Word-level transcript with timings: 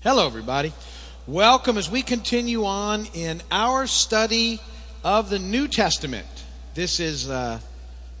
Hello, 0.00 0.28
everybody. 0.28 0.72
Welcome 1.26 1.76
as 1.76 1.90
we 1.90 2.02
continue 2.02 2.64
on 2.66 3.06
in 3.14 3.42
our 3.50 3.88
study 3.88 4.60
of 5.02 5.28
the 5.28 5.40
New 5.40 5.66
Testament. 5.66 6.24
This 6.74 7.00
is 7.00 7.28
uh, 7.28 7.58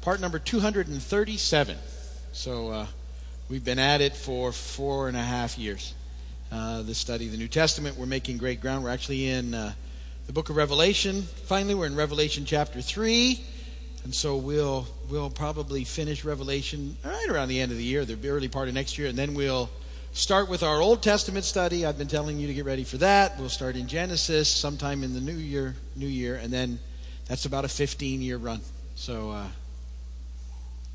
part 0.00 0.20
number 0.20 0.40
237. 0.40 1.76
So 2.32 2.68
uh, 2.70 2.86
we've 3.48 3.64
been 3.64 3.78
at 3.78 4.00
it 4.00 4.16
for 4.16 4.50
four 4.50 5.06
and 5.06 5.16
a 5.16 5.22
half 5.22 5.56
years. 5.56 5.94
Uh, 6.50 6.82
the 6.82 6.96
study 6.96 7.26
of 7.26 7.30
the 7.30 7.38
New 7.38 7.46
Testament. 7.46 7.96
We're 7.96 8.06
making 8.06 8.38
great 8.38 8.60
ground. 8.60 8.82
We're 8.82 8.90
actually 8.90 9.28
in 9.28 9.54
uh, 9.54 9.72
the 10.26 10.32
book 10.32 10.50
of 10.50 10.56
Revelation. 10.56 11.22
Finally, 11.22 11.76
we're 11.76 11.86
in 11.86 11.94
Revelation 11.94 12.44
chapter 12.44 12.82
3. 12.82 13.40
And 14.02 14.12
so 14.12 14.36
we'll 14.36 14.84
we'll 15.08 15.30
probably 15.30 15.84
finish 15.84 16.24
Revelation 16.24 16.96
right 17.04 17.28
around 17.28 17.48
the 17.48 17.60
end 17.60 17.70
of 17.70 17.78
the 17.78 17.84
year, 17.84 18.04
the 18.04 18.28
early 18.28 18.48
part 18.48 18.66
of 18.66 18.74
next 18.74 18.98
year, 18.98 19.06
and 19.06 19.16
then 19.16 19.34
we'll 19.34 19.70
start 20.12 20.48
with 20.48 20.62
our 20.62 20.80
Old 20.80 21.02
Testament 21.02 21.44
study. 21.44 21.84
I've 21.86 21.98
been 21.98 22.08
telling 22.08 22.38
you 22.38 22.46
to 22.46 22.54
get 22.54 22.64
ready 22.64 22.84
for 22.84 22.98
that. 22.98 23.38
We'll 23.38 23.48
start 23.48 23.76
in 23.76 23.86
Genesis 23.86 24.48
sometime 24.48 25.02
in 25.04 25.14
the 25.14 25.20
new 25.20 25.36
year, 25.36 25.76
new 25.96 26.06
year, 26.06 26.36
and 26.36 26.52
then 26.52 26.78
that's 27.26 27.44
about 27.44 27.64
a 27.64 27.68
15 27.68 28.20
year 28.20 28.36
run. 28.36 28.60
So 28.94 29.30
uh, 29.30 29.46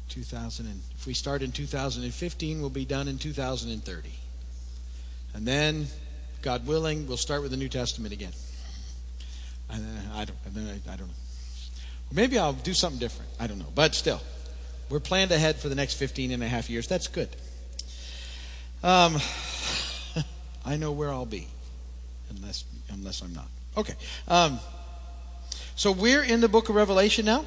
2000 0.09 0.65
and 0.65 0.81
if 0.95 1.07
we 1.07 1.13
start 1.13 1.41
in 1.41 1.51
2015, 1.51 2.59
we'll 2.59 2.69
be 2.69 2.85
done 2.85 3.07
in 3.07 3.17
2030. 3.17 4.09
And 5.35 5.47
then, 5.47 5.87
God 6.41 6.67
willing, 6.67 7.07
we'll 7.07 7.17
start 7.17 7.41
with 7.41 7.51
the 7.51 7.57
New 7.57 7.69
Testament 7.69 8.13
again. 8.13 8.33
And 9.69 9.83
then 9.83 10.11
I 10.13 10.25
don't, 10.25 10.37
and 10.45 10.53
then 10.53 10.67
I, 10.67 10.93
I 10.93 10.95
don't 10.95 11.07
know. 11.07 11.13
Maybe 12.11 12.37
I'll 12.37 12.53
do 12.53 12.73
something 12.73 12.99
different. 12.99 13.31
I 13.39 13.47
don't 13.47 13.57
know. 13.57 13.71
But 13.73 13.95
still, 13.95 14.21
we're 14.89 14.99
planned 14.99 15.31
ahead 15.31 15.55
for 15.55 15.69
the 15.69 15.75
next 15.75 15.95
15 15.95 16.31
and 16.31 16.43
a 16.43 16.47
half 16.47 16.69
years. 16.69 16.87
That's 16.87 17.07
good. 17.07 17.29
Um, 18.83 19.17
I 20.65 20.75
know 20.75 20.91
where 20.91 21.09
I'll 21.09 21.25
be, 21.25 21.47
unless 22.29 22.65
unless 22.91 23.21
I'm 23.21 23.33
not. 23.33 23.47
Okay. 23.77 23.93
Um, 24.27 24.59
so 25.75 25.91
we're 25.91 26.23
in 26.23 26.41
the 26.41 26.49
book 26.49 26.69
of 26.69 26.75
Revelation 26.75 27.25
now. 27.25 27.45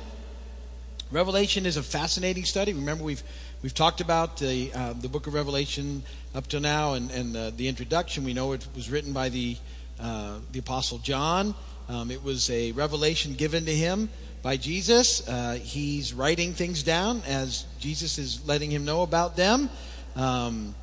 Revelation 1.13 1.67
is 1.67 1.77
a 1.77 1.83
fascinating 1.83 2.45
study. 2.45 2.73
Remember, 2.73 3.05
we've 3.05 3.23
we've 3.63 3.75
talked 3.75 4.01
about 4.01 4.39
the 4.39 4.73
uh, 4.75 4.95
the 4.95 5.09
book 5.09 5.27
of 5.27 5.35
Revelation 5.35 6.03
up 6.35 6.47
to 6.49 6.59
now, 6.59 6.95
and 6.95 7.11
and 7.11 7.37
uh, 7.37 7.51
the 7.51 7.69
introduction. 7.69 8.25
We 8.25 8.33
know 8.33 8.53
it 8.53 8.67
was 8.75 8.91
written 8.91 9.13
by 9.13 9.29
the 9.29 9.57
uh, 10.01 10.39
the 10.53 10.59
apostle 10.59 10.99
John. 10.99 11.55
Um, 11.89 12.11
it 12.11 12.25
was 12.25 12.51
a 12.51 12.73
revelation 12.73 13.35
given 13.35 13.67
to 13.67 13.75
him 13.75 14.09
by 14.43 14.57
Jesus. 14.57 15.27
Uh, 15.29 15.59
he's 15.63 16.13
writing 16.13 16.55
things 16.55 16.83
down 16.83 17.23
as 17.27 17.67
Jesus 17.79 18.19
is 18.19 18.45
letting 18.47 18.71
him 18.71 18.85
know 18.85 19.03
about 19.03 19.37
them. 19.37 19.71
Um, 20.17 20.75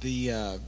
the 0.00 0.32
uh, 0.32 0.58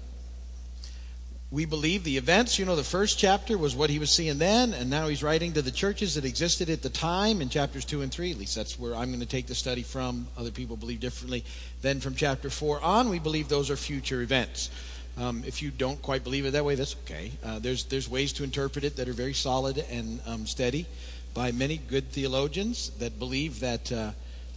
we 1.51 1.65
believe 1.65 2.05
the 2.05 2.17
events, 2.17 2.61
you 2.61 2.65
know, 2.65 2.77
the 2.77 2.85
first 2.85 3.19
chapter 3.19 3.59
was 3.59 3.75
what 3.75 3.91
he 3.91 3.99
was 3.99 4.11
seeing 4.11 4.39
then, 4.39 4.73
and 4.73 4.89
now 4.89 5.09
he's 5.09 5.23
writing 5.23 5.53
to 5.55 5.63
the 5.63 5.73
churches 5.73 6.15
that 6.15 6.25
existed 6.25 6.71
at 6.71 6.81
the 6.81 6.89
time 6.89 7.43
in 7.43 7.49
chapters 7.49 7.85
2 7.85 8.03
and 8.03 8.13
3. 8.13 8.31
At 8.31 8.39
least 8.39 8.55
that's 8.55 8.79
where 8.79 8.95
I'm 8.95 9.09
going 9.09 9.19
to 9.19 9.27
take 9.27 9.49
the 9.49 9.55
study 9.57 9.83
from. 9.83 10.29
Other 10.39 10.53
people 10.53 10.77
believe 10.77 11.01
differently. 11.01 11.45
Then 11.83 11.99
from 11.99 12.15
chapter 12.15 12.51
4 12.51 12.81
on, 12.83 13.09
we 13.09 13.19
believe 13.19 13.49
those 13.49 13.69
are 13.69 13.77
future 13.77 14.23
events. 14.23 14.71
Um, 15.19 15.43
if 15.45 15.61
you 15.61 15.73
don't 15.73 16.01
quite 16.01 16.23
believe 16.23 16.47
it 16.47 16.53
that 16.53 16.65
way, 16.65 16.77
that's 16.77 16.95
okay. 17.05 17.33
Uh, 17.45 17.59
there's, 17.59 17.83
there's 17.85 18.09
ways 18.09 18.33
to 18.35 18.45
interpret 18.45 18.85
it 18.85 18.95
that 18.95 19.09
are 19.09 19.13
very 19.13 19.35
solid 19.35 19.85
and 19.91 20.21
um, 20.27 20.47
steady 20.47 20.87
by 21.35 21.51
many 21.51 21.79
good 21.79 22.13
theologians 22.13 22.91
that 23.01 23.19
believe 23.19 23.59
that 23.59 23.91
uh, 23.91 24.13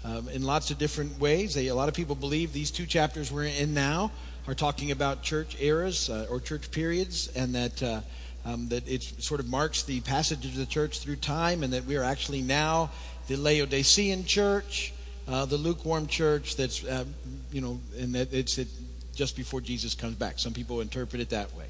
um, 0.06 0.30
in 0.30 0.44
lots 0.44 0.70
of 0.70 0.78
different 0.78 1.20
ways. 1.20 1.56
They, 1.56 1.68
a 1.68 1.76
lot 1.76 1.90
of 1.90 1.96
people 1.96 2.16
believe 2.16 2.54
these 2.54 2.70
two 2.70 2.86
chapters 2.86 3.32
we're 3.32 3.46
in 3.46 3.74
now 3.74 4.12
are 4.48 4.54
talking 4.54 4.92
about 4.92 5.24
church 5.24 5.56
eras 5.60 6.10
uh, 6.10 6.28
or 6.30 6.40
church 6.40 6.72
periods, 6.72 7.30
and 7.36 7.56
that 7.56 7.82
uh, 7.82 8.02
um, 8.46 8.68
that 8.70 8.88
it 8.88 9.04
sort 9.04 9.40
of 9.40 9.48
marks 9.48 9.84
the 9.84 10.02
passage 10.02 10.46
of 10.46 10.56
the 10.56 10.66
church 10.66 11.00
through 11.00 11.16
time, 11.18 11.64
and 11.64 11.74
that 11.74 11.86
we 11.86 11.96
are 11.96 12.04
actually 12.04 12.42
now 12.42 12.92
the 13.28 13.38
Laodicean 13.38 14.26
church, 14.26 14.94
uh, 15.28 15.46
the 15.46 15.58
lukewarm 15.58 16.08
church. 16.08 16.56
That's 16.56 16.84
uh, 16.84 17.06
you 17.52 17.62
know, 17.62 17.80
and 17.98 18.16
that 18.16 18.34
it's 18.34 18.58
it, 18.58 18.68
just 19.16 19.38
before 19.38 19.62
Jesus 19.62 19.96
comes 19.96 20.16
back. 20.16 20.40
Some 20.40 20.54
people 20.54 20.82
interpret 20.82 21.22
it 21.22 21.30
that 21.30 21.54
way. 21.56 21.68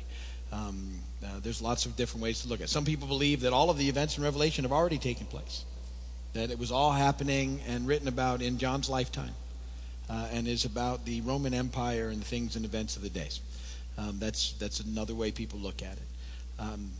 Um, 0.51 0.99
uh, 1.23 1.39
there's 1.41 1.61
lots 1.61 1.85
of 1.85 1.95
different 1.95 2.23
ways 2.23 2.41
to 2.41 2.47
look 2.47 2.59
at. 2.59 2.65
it. 2.65 2.69
Some 2.69 2.85
people 2.85 3.07
believe 3.07 3.41
that 3.41 3.53
all 3.53 3.69
of 3.69 3.77
the 3.77 3.89
events 3.89 4.17
in 4.17 4.23
Revelation 4.23 4.63
have 4.65 4.71
already 4.71 4.97
taken 4.97 5.25
place, 5.25 5.65
that 6.33 6.51
it 6.51 6.59
was 6.59 6.71
all 6.71 6.91
happening 6.91 7.59
and 7.67 7.87
written 7.87 8.07
about 8.07 8.41
in 8.41 8.57
John's 8.57 8.89
lifetime 8.89 9.33
uh, 10.09 10.27
and 10.31 10.47
is 10.47 10.65
about 10.65 11.05
the 11.05 11.21
Roman 11.21 11.53
Empire 11.53 12.09
and 12.09 12.21
the 12.21 12.25
things 12.25 12.55
and 12.55 12.65
events 12.65 12.95
of 12.95 13.01
the 13.01 13.09
days. 13.09 13.39
Um, 13.97 14.17
that's 14.19 14.53
that's 14.53 14.79
another 14.79 15.13
way 15.13 15.31
people 15.31 15.59
look 15.59 15.81
at 15.81 15.93
it. 15.93 16.07
Um, 16.59 16.91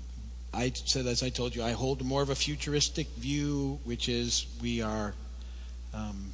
I 0.53 0.71
said, 0.73 1.07
as 1.07 1.23
I 1.23 1.29
told 1.29 1.55
you, 1.55 1.63
I 1.63 1.71
hold 1.71 2.03
more 2.03 2.21
of 2.21 2.29
a 2.29 2.35
futuristic 2.35 3.07
view, 3.17 3.79
which 3.83 4.07
is 4.07 4.45
we 4.61 4.81
are 4.81 5.15
um, 5.93 6.31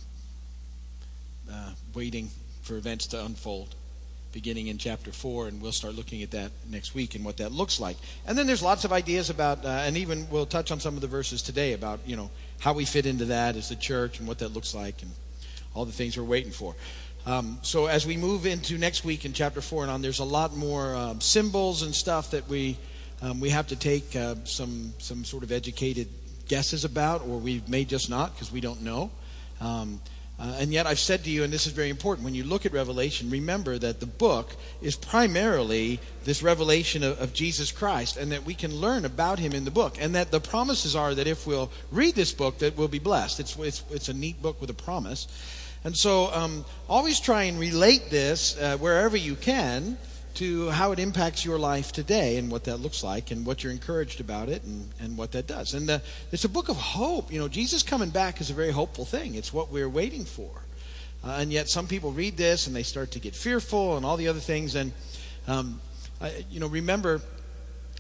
uh, 1.52 1.72
waiting 1.94 2.30
for 2.62 2.76
events 2.76 3.08
to 3.08 3.24
unfold, 3.24 3.76
beginning 4.34 4.68
in 4.68 4.78
chapter 4.78 5.14
four, 5.14 5.48
and 5.48 5.62
we'll 5.62 5.72
start 5.72 5.96
looking 5.96 6.22
at 6.22 6.32
that 6.32 6.52
next 6.70 6.94
week 6.94 7.16
and 7.16 7.24
what 7.24 7.38
that 7.38 7.54
looks 7.54 7.80
like. 7.80 7.96
And 8.28 8.38
then 8.38 8.46
there's 8.46 8.62
lots 8.62 8.84
of 8.84 8.92
ideas 8.92 9.30
about, 9.30 9.64
uh, 9.64 9.70
and 9.70 9.96
even 9.96 10.30
we'll 10.30 10.46
touch 10.46 10.70
on 10.70 10.82
some 10.82 10.96
of 10.96 11.02
the 11.02 11.08
verses 11.08 11.42
today 11.42 11.72
about 11.72 12.02
you 12.06 12.18
know 12.18 12.30
how 12.60 12.74
we 12.74 12.84
fit 12.84 13.06
into 13.06 13.26
that 13.26 13.56
as 13.56 13.70
the 13.70 13.76
church 13.78 14.20
and 14.20 14.28
what 14.28 14.40
that 14.40 14.50
looks 14.50 14.76
like 14.76 15.02
and 15.02 15.12
all 15.74 15.86
the 15.86 15.92
things 15.92 16.18
we're 16.18 16.24
waiting 16.24 16.52
for. 16.52 16.76
Um, 17.26 17.60
so 17.62 17.86
as 17.86 18.06
we 18.06 18.18
move 18.18 18.46
into 18.46 18.78
next 18.78 19.04
week 19.04 19.26
in 19.26 19.34
chapter 19.34 19.62
four 19.62 19.84
and 19.84 19.92
on, 19.92 20.02
there's 20.02 20.20
a 20.20 20.26
lot 20.26 20.56
more 20.56 20.96
um, 20.96 21.22
symbols 21.22 21.84
and 21.84 21.94
stuff 21.94 22.32
that 22.32 22.48
we 22.48 22.78
um, 23.22 23.40
we 23.40 23.50
have 23.50 23.68
to 23.68 23.76
take 23.76 24.16
uh, 24.16 24.36
some 24.46 24.94
some 24.98 25.26
sort 25.26 25.44
of 25.44 25.52
educated 25.52 26.08
guesses 26.48 26.86
about, 26.86 27.22
or 27.22 27.38
we 27.38 27.62
may 27.68 27.86
just 27.86 28.10
not 28.10 28.34
because 28.34 28.52
we 28.52 28.62
don't 28.62 28.82
know. 28.82 29.12
Uh, 30.40 30.56
and 30.60 30.72
yet, 30.72 30.88
I've 30.88 31.00
said 31.00 31.26
to 31.26 31.30
you, 31.30 31.44
and 31.44 31.52
this 31.52 31.68
is 31.68 31.74
very 31.74 31.90
important, 31.90 32.24
when 32.24 32.34
you 32.34 32.46
look 32.46 32.66
at 32.66 32.72
Revelation, 32.72 33.30
remember 33.30 33.78
that 33.78 34.00
the 34.00 34.06
book 34.06 34.56
is 34.82 34.96
primarily 34.96 36.00
this 36.24 36.42
revelation 36.42 37.04
of, 37.04 37.20
of, 37.20 37.34
Jesus 37.34 37.74
Christ, 37.74 38.16
and 38.16 38.32
that 38.32 38.46
we 38.46 38.54
can 38.54 38.74
learn 38.74 39.04
about 39.04 39.38
him 39.38 39.52
in 39.52 39.66
the 39.66 39.72
book. 39.72 39.98
And 40.00 40.16
that 40.16 40.32
the 40.32 40.40
promises 40.40 40.96
are 40.96 41.14
that 41.14 41.28
if 41.28 41.46
we'll 41.46 41.70
read 41.92 42.16
this 42.16 42.32
book, 42.32 42.60
that 42.60 42.78
we'll 42.78 42.88
be 42.88 43.00
blessed. 43.00 43.42
It's, 43.42 43.58
it's, 43.58 43.84
it's 43.92 44.08
a 44.08 44.14
neat 44.14 44.42
book 44.42 44.62
with 44.62 44.70
a 44.70 44.74
promise. 44.74 45.28
And 45.84 45.96
so 45.96 46.32
um, 46.34 46.64
always 46.88 47.20
try 47.20 47.44
and 47.44 47.60
relate 47.60 48.10
this 48.10 48.58
uh, 48.58 48.78
wherever 48.78 49.18
you 49.18 49.36
can 49.36 49.98
to 50.40 50.70
how 50.70 50.94
it 50.94 51.00
impacts 51.00 51.44
your 51.44 51.60
life 51.60 51.92
today 51.92 52.38
and 52.38 52.50
what 52.50 52.64
that 52.64 52.78
looks 52.78 53.04
like 53.04 53.30
and 53.30 53.46
what 53.46 53.62
you're 53.62 53.74
encouraged 53.74 54.22
about 54.22 54.48
it 54.48 54.64
and, 54.64 54.90
and 55.02 55.18
what 55.18 55.34
that 55.34 55.48
does. 55.48 55.74
And 55.74 55.90
the, 55.90 56.02
it's 56.32 56.46
a 56.46 56.50
book 56.50 56.70
of 56.70 56.78
hope. 56.78 57.30
You 57.30 57.40
know, 57.40 57.50
Jesus 57.50 57.84
coming 57.84 58.10
back 58.10 58.40
is 58.40 58.50
a 58.50 58.54
very 58.54 58.72
hopeful 58.72 59.04
thing. 59.04 59.36
It's 59.36 59.52
what 59.52 59.70
we're 59.70 59.90
waiting 59.90 60.24
for. 60.24 60.50
Uh, 61.26 61.40
and 61.40 61.52
yet 61.52 61.68
some 61.68 61.88
people 61.88 62.14
read 62.14 62.38
this 62.38 62.68
and 62.68 62.76
they 62.76 62.84
start 62.84 63.12
to 63.12 63.20
get 63.20 63.36
fearful 63.36 63.98
and 63.98 64.06
all 64.06 64.16
the 64.16 64.30
other 64.30 64.40
things. 64.40 64.76
And, 64.76 64.94
um, 65.46 65.82
I, 66.22 66.46
you 66.50 66.62
know, 66.62 66.68
remember 66.68 67.20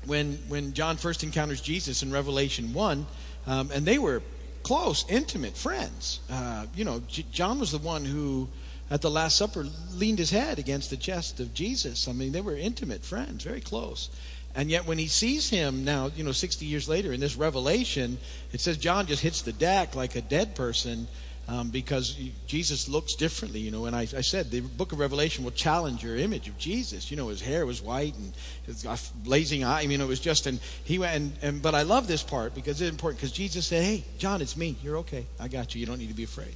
when, 0.06 0.36
when 0.48 0.72
John 0.72 0.96
first 0.96 1.26
encounters 1.26 1.60
Jesus 1.60 2.04
in 2.04 2.10
Revelation 2.10 2.74
1, 2.74 3.06
um, 3.48 3.70
and 3.74 3.86
they 3.86 4.00
were 4.00 4.22
close, 4.64 5.04
intimate 5.10 5.58
friends. 5.58 6.22
Uh, 6.32 6.68
you 6.74 6.86
know, 6.86 7.02
J- 7.10 7.26
John 7.34 7.60
was 7.60 7.74
the 7.74 7.80
one 7.80 8.06
who, 8.06 8.48
at 8.90 9.02
the 9.02 9.10
Last 9.12 9.38
Supper, 9.38 9.68
leaned 9.94 10.20
his 10.20 10.32
head 10.32 10.60
against 10.60 10.90
the 10.90 10.98
chest 10.98 11.40
of 11.40 11.54
Jesus. 11.54 12.08
I 12.08 12.14
mean, 12.14 12.32
they 12.32 12.42
were 12.42 12.56
intimate 12.56 13.04
friends, 13.04 13.44
very 13.44 13.62
close. 13.62 14.10
And 14.56 14.72
yet, 14.72 14.88
when 14.88 14.98
he 14.98 15.08
sees 15.08 15.50
him 15.50 15.86
now, 15.86 16.10
you 16.16 16.24
know, 16.24 16.32
60 16.32 16.66
years 16.66 16.90
later 16.90 17.14
in 17.14 17.20
this 17.20 17.36
revelation, 17.36 18.18
it 18.52 18.60
says 18.60 18.78
John 18.78 19.06
just 19.06 19.22
hits 19.22 19.42
the 19.42 19.54
deck 19.54 19.96
like 19.96 20.16
a 20.16 20.22
dead 20.22 20.56
person 20.56 21.08
um, 21.50 21.70
because 21.70 22.16
Jesus 22.46 22.88
looks 22.88 23.16
differently, 23.16 23.60
you 23.60 23.72
know. 23.72 23.86
And 23.86 23.96
I, 23.96 24.02
I, 24.02 24.22
said 24.22 24.52
the 24.52 24.60
book 24.62 24.92
of 24.92 25.00
Revelation 25.00 25.44
will 25.44 25.52
challenge 25.52 26.04
your 26.04 26.16
image 26.16 26.48
of 26.48 26.58
Jesus. 26.58 27.10
You 27.10 27.18
know, 27.18 27.30
his 27.30 27.42
hair 27.42 27.66
was 27.66 27.82
white 27.82 28.16
and 28.16 28.34
his 28.66 28.86
blazing 29.24 29.64
eye. 29.64 29.82
I 29.82 29.88
mean, 29.88 30.00
it 30.00 30.08
was 30.08 30.20
just, 30.20 30.46
and 30.46 30.60
he 30.84 31.00
went, 31.00 31.16
and, 31.16 31.34
and 31.42 31.62
but 31.62 31.74
I 31.74 31.82
love 31.82 32.08
this 32.08 32.22
part 32.22 32.54
because 32.54 32.82
it's 32.82 32.92
important 32.92 33.20
because 33.20 33.32
Jesus 33.32 33.66
said, 33.66 33.84
Hey, 33.84 34.04
John, 34.20 34.42
it's 34.42 34.56
me. 34.56 34.78
You're 34.84 34.98
okay. 34.98 35.26
I 35.40 35.48
got 35.48 35.74
you. 35.74 35.80
You 35.80 35.88
don't 35.88 35.98
need 35.98 36.10
to 36.10 36.16
be 36.16 36.24
afraid. 36.24 36.56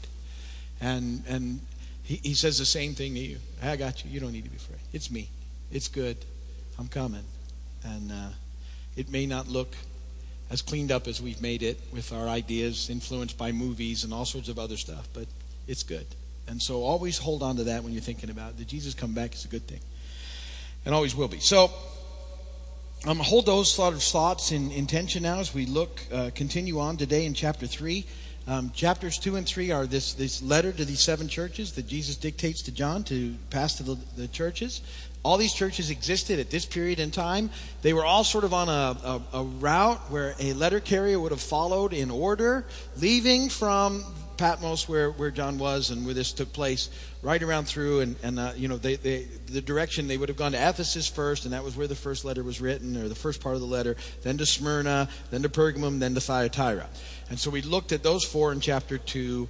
And, 0.79 1.24
and 1.27 1.59
he, 2.03 2.19
he 2.23 2.33
says 2.33 2.57
the 2.59 2.65
same 2.65 2.94
thing 2.94 3.13
to 3.15 3.19
you. 3.19 3.38
I 3.61 3.75
got 3.75 4.03
you. 4.03 4.11
You 4.11 4.19
don't 4.19 4.33
need 4.33 4.44
to 4.44 4.50
be 4.50 4.57
afraid. 4.57 4.79
It's 4.91 5.09
me. 5.09 5.29
It's 5.71 5.88
good. 5.88 6.17
I'm 6.77 6.88
coming. 6.88 7.23
And 7.83 8.11
uh, 8.11 8.29
it 8.95 9.09
may 9.09 9.25
not 9.25 9.47
look 9.47 9.75
as 10.50 10.61
cleaned 10.61 10.91
up 10.91 11.07
as 11.07 11.21
we've 11.21 11.41
made 11.41 11.63
it 11.63 11.79
with 11.91 12.11
our 12.13 12.27
ideas 12.27 12.89
influenced 12.89 13.38
by 13.38 13.51
movies 13.51 14.03
and 14.03 14.13
all 14.13 14.25
sorts 14.25 14.50
of 14.50 14.59
other 14.59 14.77
stuff, 14.77 15.07
but 15.13 15.25
it's 15.67 15.83
good. 15.83 16.05
And 16.47 16.61
so 16.61 16.83
always 16.83 17.17
hold 17.17 17.41
on 17.41 17.55
to 17.55 17.63
that 17.65 17.83
when 17.83 17.94
you're 17.94 18.01
thinking 18.01 18.29
about 18.29 18.51
it. 18.51 18.57
Did 18.57 18.67
Jesus 18.67 18.94
come 18.94 19.13
back 19.13 19.33
is 19.33 19.45
a 19.45 19.47
good 19.47 19.65
thing. 19.65 19.79
And 20.85 20.94
always 20.94 21.15
will 21.15 21.29
be. 21.29 21.39
So 21.39 21.71
um, 23.07 23.19
hold 23.19 23.45
those 23.45 23.73
sort 23.73 23.94
of 23.94 24.03
thoughts 24.03 24.51
in 24.51 24.71
intention 24.71 25.23
now 25.23 25.39
as 25.39 25.53
we 25.53 25.65
look, 25.65 26.01
uh, 26.11 26.31
continue 26.35 26.79
on 26.79 26.97
today 26.97 27.25
in 27.25 27.33
chapter 27.33 27.65
3. 27.65 28.05
Um, 28.45 28.71
chapters 28.71 29.17
2 29.19 29.37
and 29.37 29.47
3 29.47 29.71
are 29.71 29.85
this, 29.85 30.13
this 30.13 30.41
letter 30.41 30.73
to 30.73 30.83
these 30.83 30.99
seven 30.99 31.29
churches 31.29 31.71
that 31.73 31.87
Jesus 31.87 32.17
dictates 32.17 32.61
to 32.63 32.71
John 32.71 33.03
to 33.05 33.35
pass 33.49 33.75
to 33.75 33.83
the, 33.83 33.97
the 34.17 34.27
churches. 34.27 34.81
all 35.23 35.37
these 35.37 35.53
churches 35.53 35.89
existed 35.89 36.39
at 36.39 36.49
this 36.49 36.65
period 36.65 36.99
in 36.99 37.09
time. 37.09 37.49
They 37.83 37.93
were 37.93 38.03
all 38.03 38.25
sort 38.25 38.43
of 38.43 38.53
on 38.53 38.67
a, 38.67 38.97
a, 39.05 39.21
a, 39.39 39.43
route 39.43 40.11
where 40.11 40.35
a 40.39 40.51
letter 40.51 40.81
carrier 40.81 41.17
would 41.17 41.31
have 41.31 41.41
followed 41.41 41.93
in 41.93 42.11
order, 42.11 42.65
leaving 42.97 43.47
from 43.47 44.03
Patmos, 44.43 44.89
where, 44.89 45.09
where 45.09 45.31
John 45.31 45.57
was 45.57 45.89
and 45.89 46.03
where 46.03 46.13
this 46.13 46.33
took 46.33 46.51
place, 46.51 46.89
right 47.21 47.41
around 47.41 47.63
through. 47.63 48.01
And, 48.01 48.17
and 48.23 48.37
uh, 48.37 48.51
you 48.57 48.67
know, 48.67 48.75
they, 48.75 48.97
they, 48.97 49.23
the 49.45 49.61
direction 49.61 50.09
they 50.09 50.17
would 50.17 50.27
have 50.27 50.37
gone 50.37 50.51
to 50.51 50.57
Ephesus 50.57 51.07
first, 51.07 51.45
and 51.45 51.53
that 51.53 51.63
was 51.63 51.77
where 51.77 51.87
the 51.87 51.95
first 51.95 52.25
letter 52.25 52.43
was 52.43 52.59
written, 52.59 52.97
or 52.97 53.07
the 53.07 53.15
first 53.15 53.39
part 53.39 53.55
of 53.55 53.61
the 53.61 53.67
letter, 53.67 53.95
then 54.21 54.37
to 54.39 54.45
Smyrna, 54.45 55.07
then 55.31 55.43
to 55.43 55.47
Pergamum, 55.49 55.99
then 55.99 56.13
to 56.15 56.19
Thyatira. 56.19 56.89
And 57.29 57.39
so 57.39 57.49
we 57.49 57.61
looked 57.61 57.93
at 57.93 58.03
those 58.03 58.25
four 58.25 58.51
in 58.51 58.59
chapter 58.59 58.97
2 58.97 59.47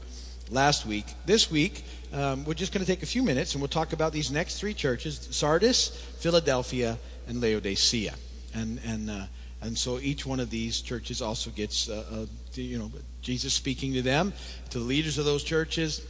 last 0.51 0.85
week. 0.85 1.05
This 1.25 1.49
week, 1.49 1.83
um, 2.13 2.45
we're 2.45 2.53
just 2.53 2.71
going 2.71 2.85
to 2.85 2.91
take 2.91 3.01
a 3.01 3.07
few 3.07 3.23
minutes 3.23 3.55
and 3.55 3.63
we'll 3.63 3.69
talk 3.69 3.93
about 3.93 4.13
these 4.13 4.29
next 4.29 4.59
three 4.59 4.75
churches 4.75 5.27
Sardis, 5.31 5.87
Philadelphia, 6.19 6.99
and 7.27 7.41
Laodicea. 7.41 8.13
And, 8.53 8.79
and, 8.85 9.09
uh, 9.09 9.25
and 9.59 9.75
so 9.75 9.97
each 9.97 10.27
one 10.27 10.39
of 10.39 10.51
these 10.51 10.81
churches 10.81 11.19
also 11.19 11.49
gets, 11.49 11.89
uh, 11.89 12.27
you 12.61 12.77
know, 12.77 12.91
Jesus 13.21 13.53
speaking 13.53 13.93
to 13.93 14.01
them, 14.01 14.33
to 14.69 14.79
the 14.79 14.85
leaders 14.85 15.17
of 15.17 15.25
those 15.25 15.43
churches. 15.43 16.05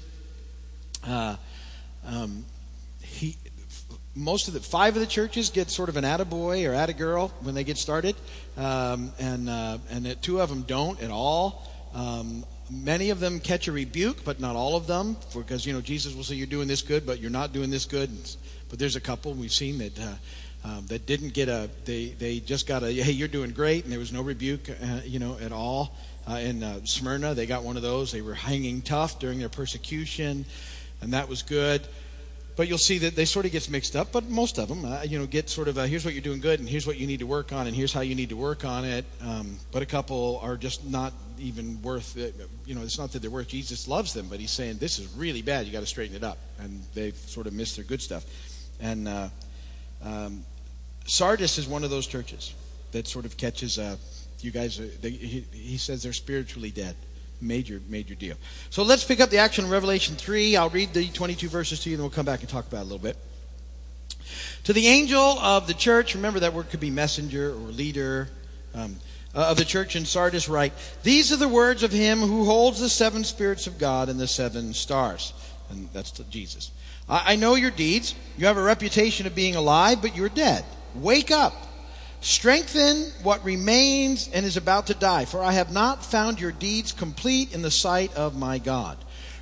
Uh, 1.05 1.35
um, 2.05 2.45
he, 3.01 3.37
most 4.15 4.47
of 4.47 4.53
the 4.53 4.59
five 4.59 4.95
of 4.95 5.01
the 5.01 5.07
churches 5.07 5.49
get 5.49 5.69
sort 5.69 5.89
of 5.89 5.97
an 5.97 6.03
attaboy 6.03 6.67
or 6.67 6.73
attagirl 6.73 7.31
when 7.41 7.55
they 7.55 7.63
get 7.63 7.77
started, 7.77 8.15
um, 8.57 9.11
and 9.19 9.49
uh, 9.49 9.77
and 9.89 10.21
two 10.21 10.39
of 10.39 10.49
them 10.49 10.63
don't 10.63 11.01
at 11.01 11.09
all. 11.09 11.67
Um, 11.93 12.45
many 12.69 13.09
of 13.09 13.19
them 13.19 13.39
catch 13.39 13.67
a 13.67 13.71
rebuke, 13.71 14.23
but 14.23 14.39
not 14.39 14.55
all 14.55 14.75
of 14.75 14.87
them, 14.87 15.17
because 15.33 15.65
you 15.65 15.73
know 15.73 15.81
Jesus 15.81 16.15
will 16.15 16.23
say 16.23 16.35
you're 16.35 16.47
doing 16.47 16.67
this 16.67 16.81
good, 16.81 17.05
but 17.05 17.19
you're 17.19 17.31
not 17.31 17.53
doing 17.53 17.69
this 17.69 17.85
good. 17.85 18.09
But 18.69 18.79
there's 18.79 18.95
a 18.95 19.01
couple 19.01 19.33
we've 19.33 19.51
seen 19.51 19.77
that 19.79 19.99
uh, 19.99 20.13
um, 20.63 20.85
that 20.87 21.05
didn't 21.05 21.33
get 21.33 21.49
a 21.49 21.69
they 21.85 22.07
they 22.07 22.39
just 22.39 22.67
got 22.67 22.83
a 22.83 22.91
hey 22.91 23.11
you're 23.11 23.27
doing 23.27 23.51
great, 23.51 23.83
and 23.83 23.91
there 23.91 23.99
was 23.99 24.13
no 24.13 24.21
rebuke 24.21 24.69
uh, 24.69 25.01
you 25.05 25.19
know 25.19 25.37
at 25.39 25.51
all. 25.51 25.95
Uh, 26.25 26.35
in 26.35 26.63
uh, 26.63 26.79
Smyrna, 26.85 27.33
they 27.33 27.45
got 27.45 27.63
one 27.63 27.75
of 27.75 27.83
those. 27.83 28.11
They 28.13 28.21
were 28.21 28.33
hanging 28.33 28.81
tough 28.81 29.19
during 29.19 29.39
their 29.39 29.49
persecution, 29.49 30.45
and 31.01 31.11
that 31.13 31.27
was 31.27 31.41
good 31.41 31.85
but 32.55 32.67
you'll 32.67 32.77
see 32.77 32.99
that 32.99 33.15
they 33.15 33.25
sort 33.25 33.45
of 33.45 33.51
gets 33.51 33.69
mixed 33.69 33.95
up. 33.95 34.11
But 34.11 34.29
most 34.29 34.57
of 34.59 34.67
them, 34.67 34.85
uh, 34.85 35.03
you 35.03 35.17
know, 35.17 35.25
get 35.25 35.49
sort 35.49 35.67
of 35.67 35.77
a, 35.77 35.87
here's 35.87 36.05
what 36.05 36.13
you're 36.13 36.23
doing 36.23 36.39
good, 36.39 36.59
and 36.59 36.69
here's 36.69 36.85
what 36.85 36.97
you 36.97 37.07
need 37.07 37.19
to 37.19 37.27
work 37.27 37.51
on, 37.51 37.67
and 37.67 37.75
here's 37.75 37.93
how 37.93 38.01
you 38.01 38.15
need 38.15 38.29
to 38.29 38.37
work 38.37 38.65
on 38.65 38.85
it. 38.85 39.05
Um, 39.21 39.57
but 39.71 39.81
a 39.81 39.85
couple 39.85 40.39
are 40.43 40.57
just 40.57 40.85
not 40.85 41.13
even 41.39 41.81
worth 41.81 42.17
it. 42.17 42.35
You 42.65 42.75
know, 42.75 42.81
it's 42.81 42.97
not 42.97 43.11
that 43.13 43.21
they're 43.21 43.31
worth. 43.31 43.47
Jesus 43.47 43.87
loves 43.87 44.13
them, 44.13 44.27
but 44.29 44.39
he's 44.39 44.51
saying 44.51 44.77
this 44.77 44.99
is 44.99 45.07
really 45.15 45.41
bad. 45.41 45.65
You 45.65 45.71
got 45.71 45.81
to 45.81 45.85
straighten 45.85 46.15
it 46.15 46.23
up, 46.23 46.37
and 46.59 46.83
they've 46.93 47.15
sort 47.15 47.47
of 47.47 47.53
missed 47.53 47.75
their 47.75 47.85
good 47.85 48.01
stuff. 48.01 48.25
And 48.79 49.07
uh, 49.07 49.29
um, 50.03 50.43
Sardis 51.05 51.57
is 51.57 51.67
one 51.67 51.83
of 51.83 51.89
those 51.89 52.07
churches 52.07 52.53
that 52.91 53.07
sort 53.07 53.25
of 53.25 53.37
catches. 53.37 53.77
Uh, 53.77 53.97
you 54.39 54.51
guys, 54.51 54.79
are, 54.79 54.85
they, 54.85 55.11
he, 55.11 55.45
he 55.51 55.77
says 55.77 56.03
they're 56.03 56.13
spiritually 56.13 56.71
dead 56.71 56.95
major, 57.43 57.81
major 57.87 58.15
deal. 58.15 58.35
So 58.69 58.83
let's 58.83 59.03
pick 59.03 59.19
up 59.19 59.29
the 59.29 59.37
action 59.37 59.65
in 59.65 59.71
Revelation 59.71 60.15
3. 60.15 60.55
I'll 60.55 60.69
read 60.69 60.93
the 60.93 61.07
22 61.09 61.49
verses 61.49 61.81
to 61.81 61.89
you, 61.89 61.95
and 61.95 61.99
then 61.99 62.03
we'll 62.05 62.15
come 62.15 62.25
back 62.25 62.39
and 62.39 62.49
talk 62.49 62.67
about 62.67 62.79
it 62.79 62.81
a 62.81 62.83
little 62.85 62.99
bit. 62.99 63.17
To 64.65 64.73
the 64.73 64.87
angel 64.87 65.19
of 65.39 65.67
the 65.67 65.73
church, 65.73 66.15
remember 66.15 66.39
that 66.39 66.53
word 66.53 66.69
could 66.69 66.79
be 66.79 66.89
messenger 66.89 67.49
or 67.49 67.67
leader 67.67 68.29
um, 68.73 68.95
uh, 69.35 69.47
of 69.49 69.57
the 69.57 69.65
church 69.65 69.95
in 69.95 70.05
Sardis, 70.05 70.47
write, 70.47 70.73
These 71.03 71.31
are 71.33 71.37
the 71.37 71.47
words 71.47 71.83
of 71.83 71.91
him 71.91 72.19
who 72.19 72.45
holds 72.45 72.79
the 72.79 72.89
seven 72.89 73.23
spirits 73.23 73.67
of 73.67 73.77
God 73.77 74.09
and 74.09 74.19
the 74.19 74.27
seven 74.27 74.73
stars. 74.73 75.33
And 75.69 75.89
that's 75.91 76.11
Jesus. 76.11 76.71
I, 77.09 77.33
I 77.33 77.35
know 77.35 77.55
your 77.55 77.71
deeds. 77.71 78.15
You 78.37 78.45
have 78.45 78.57
a 78.57 78.63
reputation 78.63 79.27
of 79.27 79.35
being 79.35 79.55
alive, 79.55 80.01
but 80.01 80.15
you're 80.15 80.29
dead. 80.29 80.63
Wake 80.95 81.31
up. 81.31 81.53
Strengthen 82.21 83.11
what 83.21 83.43
remains 83.43 84.29
and 84.33 84.45
is 84.45 84.55
about 84.55 84.87
to 84.87 84.93
die, 84.93 85.25
for 85.25 85.43
I 85.43 85.51
have 85.51 85.71
not 85.71 86.05
found 86.05 86.39
your 86.39 86.53
deeds 86.53 86.93
complete 86.93 87.53
in 87.53 87.61
the 87.61 87.71
sight 87.71 88.15
of 88.15 88.37
my 88.37 88.59
God. 88.59 88.97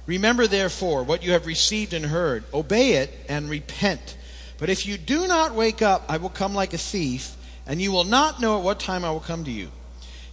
Remember, 0.07 0.48
therefore, 0.48 1.03
what 1.03 1.24
you 1.24 1.33
have 1.33 1.45
received 1.45 1.94
and 1.94 2.06
heard. 2.06 2.44
Obey 2.53 2.94
it 2.94 3.12
and 3.30 3.50
repent. 3.50 4.18
But 4.57 4.69
if 4.69 4.86
you 4.86 4.98
do 4.98 5.27
not 5.27 5.53
wake 5.53 5.81
up, 5.81 6.03
I 6.09 6.18
will 6.18 6.30
come 6.30 6.56
like 6.56 6.74
a 6.74 6.77
thief, 6.77 7.36
and 7.68 7.81
you 7.81 7.92
will 7.92 8.03
not 8.03 8.42
know 8.42 8.57
at 8.57 8.63
what 8.63 8.80
time 8.80 9.06
I 9.06 9.12
will 9.12 9.19
come 9.19 9.44
to 9.44 9.51
you. 9.51 9.69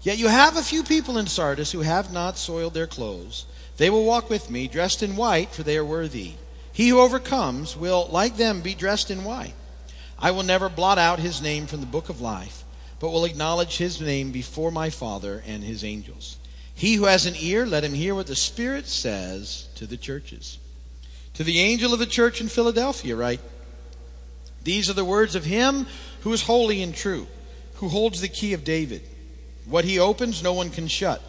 Yet 0.02 0.18
you 0.18 0.28
have 0.28 0.56
a 0.56 0.62
few 0.62 0.82
people 0.82 1.18
in 1.18 1.26
Sardis 1.26 1.72
who 1.72 1.80
have 1.80 2.12
not 2.12 2.38
soiled 2.38 2.72
their 2.72 2.86
clothes. 2.86 3.44
They 3.76 3.90
will 3.90 4.04
walk 4.04 4.30
with 4.30 4.50
me, 4.50 4.68
dressed 4.68 5.02
in 5.02 5.16
white, 5.16 5.50
for 5.50 5.62
they 5.62 5.76
are 5.76 5.84
worthy. 5.84 6.32
He 6.72 6.88
who 6.88 7.00
overcomes 7.00 7.76
will, 7.76 8.08
like 8.10 8.36
them, 8.36 8.60
be 8.60 8.74
dressed 8.74 9.10
in 9.10 9.24
white. 9.24 9.54
I 10.20 10.32
will 10.32 10.42
never 10.42 10.68
blot 10.68 10.98
out 10.98 11.20
his 11.20 11.40
name 11.40 11.66
from 11.66 11.80
the 11.80 11.86
book 11.86 12.08
of 12.08 12.20
life, 12.20 12.64
but 12.98 13.10
will 13.10 13.24
acknowledge 13.24 13.76
his 13.76 14.00
name 14.00 14.32
before 14.32 14.72
my 14.72 14.90
Father 14.90 15.42
and 15.46 15.62
his 15.62 15.84
angels. 15.84 16.38
He 16.74 16.94
who 16.94 17.04
has 17.04 17.26
an 17.26 17.34
ear, 17.38 17.66
let 17.66 17.84
him 17.84 17.94
hear 17.94 18.14
what 18.14 18.26
the 18.26 18.36
Spirit 18.36 18.86
says 18.86 19.68
to 19.76 19.86
the 19.86 19.96
churches. 19.96 20.58
To 21.34 21.44
the 21.44 21.60
angel 21.60 21.92
of 21.92 22.00
the 22.00 22.06
church 22.06 22.40
in 22.40 22.48
Philadelphia, 22.48 23.14
write 23.14 23.40
These 24.64 24.90
are 24.90 24.94
the 24.94 25.04
words 25.04 25.34
of 25.34 25.44
him 25.44 25.86
who 26.22 26.32
is 26.32 26.42
holy 26.42 26.82
and 26.82 26.94
true, 26.94 27.28
who 27.74 27.88
holds 27.88 28.20
the 28.20 28.28
key 28.28 28.54
of 28.54 28.64
David. 28.64 29.02
What 29.66 29.84
he 29.84 29.98
opens, 29.98 30.42
no 30.42 30.52
one 30.52 30.70
can 30.70 30.88
shut, 30.88 31.22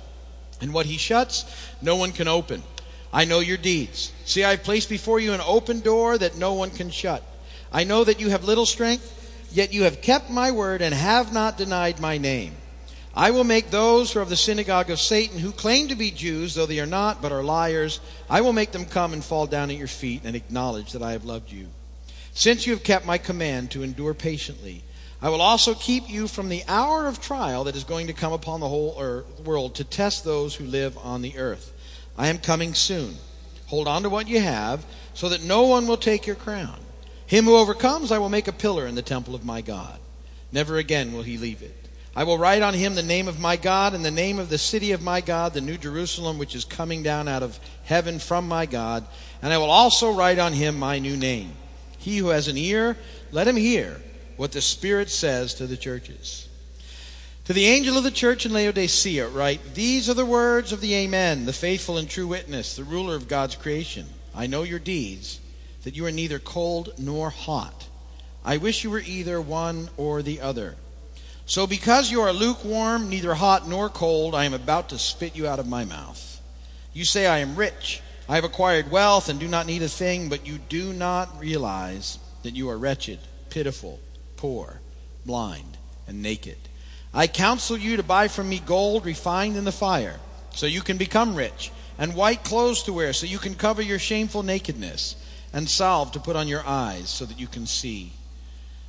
and 0.62 0.74
what 0.74 0.88
he 0.88 0.97
shuts, 0.97 1.45
no 1.81 1.95
one 1.95 2.12
can 2.12 2.27
open. 2.27 2.63
I 3.12 3.25
know 3.25 3.39
your 3.39 3.57
deeds. 3.57 4.12
See, 4.25 4.44
I 4.44 4.51
have 4.51 4.63
placed 4.63 4.89
before 4.89 5.19
you 5.19 5.33
an 5.33 5.41
open 5.45 5.81
door 5.81 6.18
that 6.18 6.38
no 6.38 6.53
one 6.53 6.69
can 6.69 6.89
shut. 6.89 7.24
I 7.71 7.83
know 7.83 8.04
that 8.04 8.19
you 8.19 8.30
have 8.30 8.44
little 8.44 8.66
strength, 8.66 9.48
yet 9.51 9.74
you 9.74 9.83
have 9.83 10.01
kept 10.01 10.30
my 10.30 10.51
word 10.51 10.81
and 10.81 10.94
have 10.94 11.33
not 11.33 11.57
denied 11.57 12.00
my 12.00 12.18
name. 12.18 12.54
I 13.16 13.31
will 13.31 13.44
make 13.44 13.69
those 13.69 14.12
who 14.12 14.19
are 14.19 14.21
of 14.21 14.30
the 14.30 14.38
synagogue 14.38 14.89
of 14.89 15.00
Satan, 15.00 15.39
who 15.39 15.51
claim 15.51 15.88
to 15.88 15.95
be 15.95 16.12
Jews, 16.12 16.56
though 16.56 16.66
they 16.66 16.80
are 16.80 16.86
not, 16.86 17.21
but 17.21 17.31
are 17.31 17.44
liars, 17.44 18.00
I 18.30 18.42
will 18.42 18.54
make 18.54 18.71
them 18.71 18.86
come 18.86 19.13
and 19.13 19.24
fall 19.24 19.48
down 19.48 19.69
at 19.71 19.77
your 19.77 19.88
feet 19.88 20.21
and 20.24 20.36
acknowledge 20.36 20.92
that 20.94 21.01
I 21.01 21.12
have 21.13 21.25
loved 21.25 21.51
you. 21.51 21.68
Since 22.33 22.66
you 22.66 22.74
have 22.74 22.83
kept 22.83 23.06
my 23.06 23.18
command 23.18 23.72
to 23.72 23.83
endure 23.83 24.13
patiently, 24.13 24.83
I 25.22 25.30
will 25.30 25.42
also 25.42 25.74
keep 25.74 26.10
you 26.10 26.27
from 26.27 26.48
the 26.48 26.63
hour 26.68 27.07
of 27.07 27.19
trial 27.19 27.65
that 27.65 27.75
is 27.75 27.83
going 27.83 28.07
to 28.07 28.13
come 28.13 28.31
upon 28.31 28.62
the 28.62 28.69
whole 28.69 29.25
world 29.44 29.75
to 29.75 29.83
test 29.83 30.24
those 30.24 30.56
who 30.56 30.65
live 30.65 30.98
on 31.00 31.22
the 31.22 31.38
earth. 31.38 31.74
I 32.18 32.27
am 32.27 32.38
coming 32.38 32.74
soon. 32.74 33.15
Hold 33.68 33.88
on 33.88 34.04
to 34.04 34.10
what 34.10 34.27
you 34.27 34.39
have, 34.39 34.86
so 35.13 35.30
that 35.30 35.44
no 35.44 35.63
one 35.63 35.88
will 35.88 35.98
take 35.98 36.25
your 36.25 36.38
crown. 36.38 36.80
Him 37.29 37.45
who 37.45 37.57
overcomes, 37.57 38.11
I 38.11 38.17
will 38.17 38.27
make 38.27 38.47
a 38.47 38.51
pillar 38.51 38.87
in 38.87 38.95
the 38.95 39.03
temple 39.03 39.35
of 39.35 39.45
my 39.45 39.61
God. 39.61 39.99
Never 40.51 40.77
again 40.77 41.13
will 41.13 41.21
he 41.21 41.37
leave 41.37 41.62
it. 41.62 41.88
I 42.15 42.24
will 42.24 42.39
write 42.39 42.63
on 42.63 42.74
him 42.74 42.95
the 42.95 43.03
name 43.03 43.27
of 43.27 43.39
my 43.39 43.55
God 43.55 43.93
and 43.93 44.03
the 44.03 44.09
name 44.09 44.39
of 44.39 44.50
the 44.50 44.57
city 44.57 44.93
of 44.93 45.03
my 45.03 45.21
God, 45.21 45.53
the 45.53 45.62
new 45.62 45.77
Jerusalem, 45.77 46.39
which 46.39 46.55
is 46.55 46.65
coming 46.65 47.03
down 47.03 47.27
out 47.27 47.43
of 47.43 47.59
heaven 47.83 48.17
from 48.17 48.48
my 48.48 48.65
God. 48.65 49.05
And 49.43 49.53
I 49.53 49.59
will 49.59 49.69
also 49.69 50.12
write 50.12 50.39
on 50.39 50.53
him 50.53 50.79
my 50.79 50.98
new 50.98 51.15
name. 51.15 51.51
He 52.00 52.17
who 52.17 52.29
has 52.29 52.48
an 52.48 52.57
ear, 52.57 52.98
let 53.31 53.48
him 53.48 53.57
hear 53.57 54.01
what 54.36 54.51
the 54.51 54.59
Spirit 54.59 55.12
says 55.12 55.53
to 55.53 55.67
the 55.67 55.77
churches. 55.77 56.50
To 57.45 57.53
the 57.53 57.67
angel 57.67 57.95
of 57.95 58.03
the 58.03 58.09
church 58.09 58.48
in 58.48 58.53
Laodicea, 58.53 59.27
write 59.27 59.75
These 59.75 60.09
are 60.09 60.15
the 60.15 60.25
words 60.25 60.71
of 60.71 60.81
the 60.81 60.95
Amen, 60.95 61.45
the 61.45 61.53
faithful 61.53 62.00
and 62.00 62.09
true 62.09 62.27
witness, 62.27 62.75
the 62.75 62.83
ruler 62.83 63.15
of 63.15 63.27
God's 63.27 63.55
creation. 63.55 64.07
I 64.33 64.48
know 64.48 64.63
your 64.63 64.79
deeds 64.79 65.39
that 65.89 65.96
you 65.96 66.05
are 66.05 66.12
neither 66.12 66.38
cold 66.38 66.93
nor 67.00 67.31
hot. 67.31 67.88
I 68.46 68.58
wish 68.58 68.84
you 68.84 68.91
were 68.91 69.00
either 69.00 69.41
one 69.41 69.89
or 69.98 70.22
the 70.22 70.39
other. 70.39 70.75
So, 71.48 71.65
because 71.65 72.12
you 72.12 72.22
are 72.22 72.31
lukewarm, 72.31 73.10
neither 73.10 73.34
hot 73.34 73.67
nor 73.67 73.89
cold, 73.89 74.36
I 74.36 74.46
am 74.46 74.53
about 74.53 74.89
to 74.89 75.00
spit 75.00 75.36
you 75.36 75.48
out 75.48 75.58
of 75.58 75.67
my 75.67 75.86
mouth. 75.86 76.41
You 76.93 77.05
say, 77.05 77.25
I 77.25 77.39
am 77.39 77.55
rich. 77.55 78.03
I 78.27 78.36
have 78.36 78.43
acquired 78.43 78.91
wealth 78.91 79.29
and 79.29 79.39
do 79.39 79.48
not 79.48 79.65
need 79.65 79.81
a 79.81 79.89
thing, 79.89 80.29
but 80.29 80.46
you 80.46 80.60
do 80.60 80.93
not 80.93 81.39
realize 81.39 82.19
that 82.43 82.55
you 82.55 82.69
are 82.69 82.77
wretched, 82.77 83.17
pitiful, 83.50 84.00
poor, 84.38 84.81
blind, 85.25 85.75
and 86.05 86.22
naked. 86.22 86.60
I 87.15 87.25
counsel 87.25 87.77
you 87.77 87.98
to 87.98 88.03
buy 88.03 88.27
from 88.27 88.48
me 88.48 88.62
gold 88.63 89.08
refined 89.08 89.58
in 89.58 89.65
the 89.65 89.72
fire, 89.72 90.19
so 90.53 90.67
you 90.67 90.81
can 90.81 90.98
become 90.98 91.34
rich, 91.34 91.72
and 91.98 92.13
white 92.13 92.43
clothes 92.43 92.84
to 92.84 92.93
wear, 92.93 93.12
so 93.12 93.25
you 93.25 93.39
can 93.39 93.55
cover 93.55 93.81
your 93.81 93.98
shameful 93.98 94.43
nakedness 94.43 95.15
and 95.53 95.70
salve 95.70 96.12
to 96.12 96.20
put 96.20 96.36
on 96.36 96.48
your 96.48 96.65
eyes 96.65 97.10
so 97.10 97.25
that 97.25 97.39
you 97.39 97.48
can 97.48 97.65
see. 97.65 98.13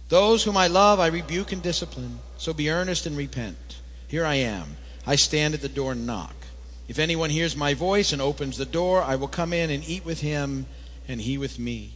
Those 0.09 0.45
whom 0.45 0.57
I 0.57 0.67
love, 0.67 0.99
I 0.99 1.07
rebuke 1.07 1.52
and 1.52 1.62
discipline. 1.62 2.19
So 2.37 2.52
be 2.52 2.71
earnest 2.71 3.07
and 3.07 3.17
repent. 3.17 3.79
Here 4.09 4.25
I 4.25 4.35
am. 4.37 4.76
I 5.07 5.17
stand 5.17 5.55
at 5.55 5.61
the 5.61 5.69
door 5.69 5.93
and 5.93 6.07
knock. 6.07 6.35
If 6.88 6.99
anyone 6.99 7.31
hears 7.31 7.57
my 7.57 7.75
voice 7.75 8.12
and 8.12 8.21
opens 8.21 8.57
the 8.57 8.64
door, 8.64 9.02
I 9.02 9.14
will 9.14 9.29
come 9.29 9.52
in 9.52 9.71
and 9.71 9.88
eat 9.88 10.05
with 10.05 10.21
him, 10.21 10.67
and 11.07 11.21
he 11.21 11.38
with 11.38 11.59
me. 11.59 11.95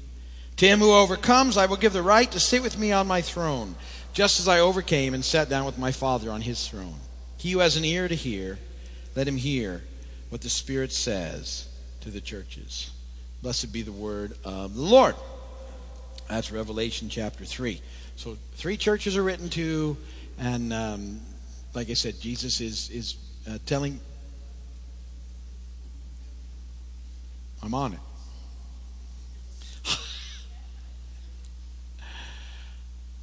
To 0.59 0.69
him 0.69 0.79
who 0.79 0.93
overcomes, 0.93 1.57
I 1.57 1.67
will 1.67 1.77
give 1.77 1.93
the 1.93 2.03
right 2.03 2.31
to 2.31 2.39
sit 2.39 2.63
with 2.63 2.79
me 2.79 2.93
on 2.93 3.09
my 3.09 3.21
throne, 3.21 3.75
just 4.13 4.39
as 4.39 4.47
I 4.47 4.61
overcame 4.61 5.13
and 5.13 5.25
sat 5.25 5.49
down 5.49 5.67
with 5.67 5.79
my 5.79 5.91
Father 5.91 6.31
on 6.31 6.43
his 6.43 6.69
throne. 6.69 7.01
He 7.37 7.51
who 7.51 7.59
has 7.59 7.77
an 7.77 7.85
ear 7.85 8.07
to 8.07 8.15
hear, 8.15 8.61
let 9.17 9.27
him 9.27 9.37
hear 9.37 9.83
what 10.29 10.43
the 10.43 10.49
Spirit 10.49 10.93
says 10.93 11.67
to 12.03 12.11
the 12.11 12.21
churches. 12.21 12.91
Blessed 13.45 13.73
be 13.75 13.83
the 13.83 13.93
word 13.93 14.33
of 14.43 14.75
the 14.75 14.81
Lord. 14.81 15.15
That's 16.31 16.51
Revelation 16.51 17.11
chapter 17.11 17.45
3. 17.45 17.79
So 18.17 18.39
three 18.55 18.79
churches 18.79 19.19
are 19.19 19.23
written 19.23 19.51
to, 19.51 19.99
and 20.39 20.73
um, 20.73 21.21
like 21.75 21.91
I 21.91 21.93
said, 21.93 22.19
Jesus 22.19 22.63
is, 22.63 22.89
is 22.89 23.17
uh, 23.47 23.59
telling. 23.67 24.01
I'm 27.63 27.75
on 27.75 27.93
it. 27.93 27.99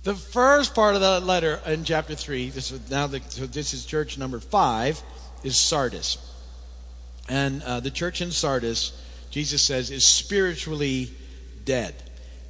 the 0.03 0.13
first 0.13 0.75
part 0.75 0.93
of 0.93 1.01
the 1.01 1.19
letter 1.19 1.59
in 1.65 1.83
chapter 1.83 2.13
3, 2.13 2.51
this 2.51 2.69
is 2.69 2.91
now 2.91 3.07
the, 3.07 3.21
so 3.29 3.47
this 3.47 3.73
is 3.73 3.87
church 3.87 4.19
number 4.19 4.39
5, 4.39 5.01
is 5.43 5.57
Sardis. 5.57 6.19
And 7.27 7.63
uh, 7.63 7.79
the 7.79 7.89
church 7.89 8.21
in 8.21 8.29
Sardis, 8.29 9.00
Jesus 9.31 9.61
says, 9.61 9.89
is 9.89 10.05
spiritually 10.05 11.09
dead. 11.65 11.95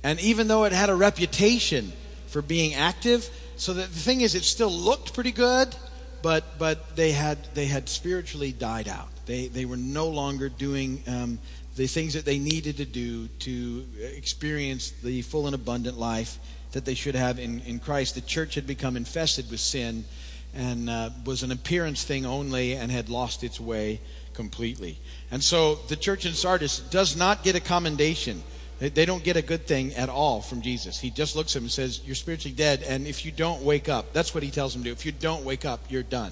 And 0.04 0.20
even 0.20 0.48
though 0.48 0.66
it 0.66 0.72
had 0.72 0.90
a 0.90 0.96
reputation 0.96 1.94
for 2.28 2.42
being 2.42 2.74
active, 2.74 3.30
so 3.56 3.74
the 3.74 3.86
thing 3.86 4.22
is, 4.22 4.34
it 4.34 4.44
still 4.44 4.72
looked 4.72 5.14
pretty 5.14 5.32
good, 5.32 5.76
but 6.24 6.58
but 6.58 6.96
they 6.96 7.12
had 7.12 7.38
they 7.54 7.66
had 7.66 7.88
spiritually 7.88 8.52
died 8.52 8.88
out. 8.88 9.10
They 9.28 9.48
they 9.48 9.66
were 9.66 9.78
no 9.78 10.08
longer 10.08 10.50
doing 10.50 11.04
um, 11.08 11.40
the 11.76 11.88
things 11.88 12.14
that 12.14 12.26
they 12.26 12.40
needed 12.40 12.78
to 12.78 12.86
do 12.86 13.28
to 13.28 13.86
experience 14.16 14.92
the 15.04 15.22
full 15.22 15.46
and 15.46 15.54
abundant 15.54 15.98
life 15.98 16.40
that 16.72 16.86
they 16.86 16.96
should 16.96 17.16
have 17.16 17.38
in, 17.38 17.62
in 17.62 17.80
Christ. 17.80 18.16
The 18.16 18.22
church 18.22 18.56
had 18.56 18.66
become 18.66 18.98
infested 18.98 19.52
with 19.52 19.60
sin 19.60 20.06
and 20.54 20.90
uh, 20.90 21.10
was 21.26 21.44
an 21.44 21.52
appearance 21.52 22.04
thing 22.04 22.26
only 22.26 22.74
and 22.74 22.92
had 22.92 23.10
lost 23.10 23.44
its 23.44 23.60
way 23.60 24.02
completely. 24.42 24.98
And 25.30 25.44
so 25.44 25.76
the 25.88 25.96
church 25.96 26.26
in 26.26 26.34
Sardis 26.34 26.80
does 26.80 27.16
not 27.16 27.44
get 27.44 27.56
a 27.56 27.60
commendation. 27.60 28.42
They 28.80 29.06
don't 29.06 29.24
get 29.24 29.38
a 29.38 29.44
good 29.44 29.68
thing 29.68 29.94
at 29.94 30.10
all 30.10 30.42
from 30.42 30.64
Jesus. 30.64 31.00
He 31.00 31.12
just 31.12 31.36
looks 31.36 31.52
at 31.52 31.60
them 31.60 31.66
and 31.66 31.72
says, 31.72 32.02
You're 32.04 32.16
spiritually 32.16 32.56
dead, 32.56 32.82
and 32.82 33.06
if 33.06 33.24
you 33.24 33.32
don't 33.32 33.62
wake 33.62 33.88
up, 33.88 34.14
that's 34.14 34.34
what 34.34 34.42
he 34.42 34.50
tells 34.50 34.74
them 34.74 34.82
to 34.82 34.90
do. 34.90 34.94
If 34.94 35.06
you 35.06 35.12
don't 35.12 35.46
wake 35.46 35.64
up, 35.64 35.80
you're 35.90 36.02
done. 36.02 36.32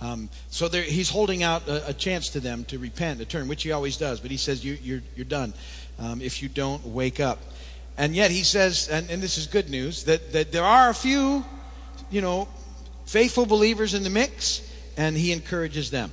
Um, 0.00 0.28
so 0.50 0.68
he's 0.68 1.10
holding 1.10 1.42
out 1.42 1.66
a, 1.66 1.88
a, 1.88 1.92
chance 1.92 2.28
to 2.30 2.40
them 2.40 2.64
to 2.66 2.78
repent, 2.78 3.18
to 3.18 3.24
turn, 3.24 3.48
which 3.48 3.64
he 3.64 3.72
always 3.72 3.96
does. 3.96 4.20
But 4.20 4.30
he 4.30 4.36
says, 4.36 4.64
you, 4.64 4.74
are 4.74 4.76
you're, 4.76 5.02
you're 5.16 5.24
done 5.24 5.54
um, 5.98 6.20
if 6.20 6.42
you 6.42 6.48
don't 6.48 6.84
wake 6.86 7.20
up. 7.20 7.38
And 7.96 8.14
yet 8.14 8.30
he 8.30 8.42
says, 8.42 8.88
and, 8.88 9.08
and 9.10 9.22
this 9.22 9.38
is 9.38 9.46
good 9.46 9.68
news, 9.68 10.04
that, 10.04 10.32
that 10.32 10.50
there 10.50 10.64
are 10.64 10.90
a 10.90 10.94
few, 10.94 11.44
you 12.10 12.20
know, 12.20 12.48
faithful 13.06 13.46
believers 13.46 13.94
in 13.94 14.02
the 14.02 14.10
mix, 14.10 14.62
and 14.96 15.16
he 15.16 15.32
encourages 15.32 15.90
them. 15.90 16.12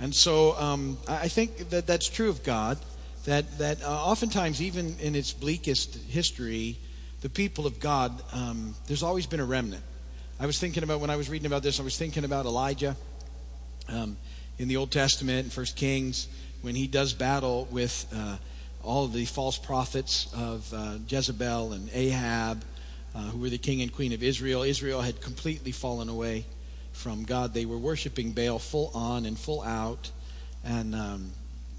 And 0.00 0.14
so 0.14 0.56
um, 0.58 0.96
I 1.06 1.28
think 1.28 1.70
that 1.70 1.86
that's 1.86 2.08
true 2.08 2.30
of 2.30 2.42
God 2.42 2.78
that, 3.26 3.58
that 3.58 3.82
uh, 3.84 3.88
oftentimes, 3.88 4.62
even 4.62 4.96
in 4.98 5.14
its 5.14 5.32
bleakest 5.32 5.94
history, 6.08 6.78
the 7.20 7.28
people 7.28 7.66
of 7.66 7.78
God, 7.80 8.22
um, 8.32 8.74
there's 8.86 9.02
always 9.02 9.26
been 9.26 9.40
a 9.40 9.44
remnant. 9.44 9.82
I 10.38 10.46
was 10.46 10.58
thinking 10.58 10.82
about, 10.82 11.00
when 11.00 11.10
I 11.10 11.16
was 11.16 11.28
reading 11.28 11.46
about 11.46 11.62
this, 11.62 11.78
I 11.80 11.82
was 11.82 11.98
thinking 11.98 12.24
about 12.24 12.46
Elijah 12.46 12.96
um, 13.90 14.16
in 14.58 14.68
the 14.68 14.78
Old 14.78 14.90
Testament, 14.90 15.44
in 15.44 15.50
First 15.50 15.76
Kings, 15.76 16.28
when 16.62 16.74
he 16.74 16.86
does 16.86 17.12
battle 17.12 17.68
with 17.70 18.06
uh, 18.16 18.38
all 18.82 19.06
the 19.06 19.26
false 19.26 19.58
prophets 19.58 20.32
of 20.34 20.72
uh, 20.72 20.96
Jezebel 21.06 21.74
and 21.74 21.90
Ahab, 21.92 22.64
uh, 23.14 23.18
who 23.18 23.38
were 23.38 23.50
the 23.50 23.58
king 23.58 23.82
and 23.82 23.92
queen 23.92 24.14
of 24.14 24.22
Israel. 24.22 24.62
Israel 24.62 25.02
had 25.02 25.20
completely 25.20 25.72
fallen 25.72 26.08
away 26.08 26.46
from 26.92 27.24
God. 27.24 27.54
They 27.54 27.66
were 27.66 27.78
worshiping 27.78 28.32
Baal 28.32 28.58
full 28.58 28.90
on 28.94 29.26
and 29.26 29.38
full 29.38 29.62
out. 29.62 30.10
And 30.64 30.94
um, 30.94 31.30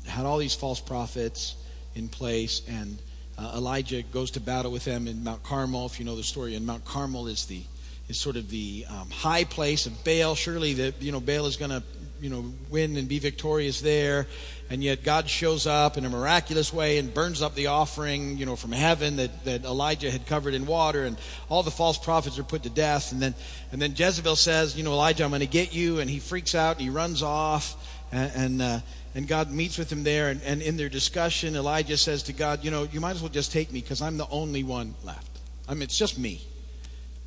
had 0.07 0.25
all 0.25 0.37
these 0.37 0.55
false 0.55 0.79
prophets 0.79 1.55
in 1.95 2.07
place, 2.07 2.61
and 2.67 2.97
uh, 3.37 3.53
Elijah 3.55 4.01
goes 4.01 4.31
to 4.31 4.39
battle 4.39 4.71
with 4.71 4.85
them 4.85 5.07
in 5.07 5.23
Mount 5.23 5.43
Carmel. 5.43 5.85
If 5.85 5.99
you 5.99 6.05
know 6.05 6.15
the 6.15 6.23
story, 6.23 6.55
and 6.55 6.65
Mount 6.65 6.85
Carmel 6.85 7.27
is 7.27 7.45
the 7.45 7.61
is 8.09 8.17
sort 8.19 8.35
of 8.35 8.49
the 8.49 8.85
um, 8.89 9.09
high 9.09 9.43
place 9.43 9.85
of 9.85 10.03
Baal. 10.03 10.35
Surely 10.35 10.73
that 10.73 11.01
you 11.01 11.11
know 11.11 11.19
Baal 11.19 11.45
is 11.45 11.57
going 11.57 11.71
to 11.71 11.83
you 12.21 12.29
know 12.29 12.45
win 12.69 12.95
and 12.97 13.07
be 13.07 13.19
victorious 13.19 13.81
there, 13.81 14.27
and 14.69 14.83
yet 14.83 15.03
God 15.03 15.29
shows 15.29 15.67
up 15.67 15.97
in 15.97 16.05
a 16.05 16.09
miraculous 16.09 16.71
way 16.71 16.97
and 16.97 17.13
burns 17.13 17.41
up 17.41 17.55
the 17.55 17.67
offering 17.67 18.37
you 18.37 18.45
know 18.45 18.55
from 18.55 18.71
heaven 18.71 19.17
that, 19.17 19.43
that 19.45 19.65
Elijah 19.65 20.11
had 20.11 20.25
covered 20.27 20.53
in 20.53 20.65
water, 20.65 21.03
and 21.03 21.17
all 21.49 21.63
the 21.63 21.71
false 21.71 21.97
prophets 21.97 22.39
are 22.39 22.43
put 22.43 22.63
to 22.63 22.69
death. 22.69 23.11
And 23.11 23.21
then 23.21 23.35
and 23.71 23.81
then 23.81 23.93
Jezebel 23.95 24.35
says, 24.35 24.77
you 24.77 24.83
know 24.83 24.93
Elijah, 24.93 25.23
I'm 25.23 25.31
going 25.31 25.41
to 25.41 25.47
get 25.47 25.73
you, 25.73 25.99
and 25.99 26.09
he 26.09 26.19
freaks 26.19 26.55
out 26.55 26.77
and 26.77 26.81
he 26.81 26.89
runs 26.89 27.23
off, 27.23 27.75
and. 28.11 28.31
and 28.35 28.61
uh, 28.61 28.79
and 29.13 29.27
God 29.27 29.51
meets 29.51 29.77
with 29.77 29.91
him 29.91 30.03
there. 30.03 30.29
And, 30.29 30.41
and 30.43 30.61
in 30.61 30.77
their 30.77 30.89
discussion, 30.89 31.55
Elijah 31.55 31.97
says 31.97 32.23
to 32.23 32.33
God, 32.33 32.63
You 32.63 32.71
know, 32.71 32.83
you 32.83 33.01
might 33.01 33.11
as 33.11 33.21
well 33.21 33.29
just 33.29 33.51
take 33.51 33.71
me 33.71 33.81
because 33.81 34.01
I'm 34.01 34.17
the 34.17 34.27
only 34.29 34.63
one 34.63 34.95
left. 35.03 35.39
I 35.67 35.73
mean, 35.73 35.83
it's 35.83 35.97
just 35.97 36.17
me. 36.17 36.41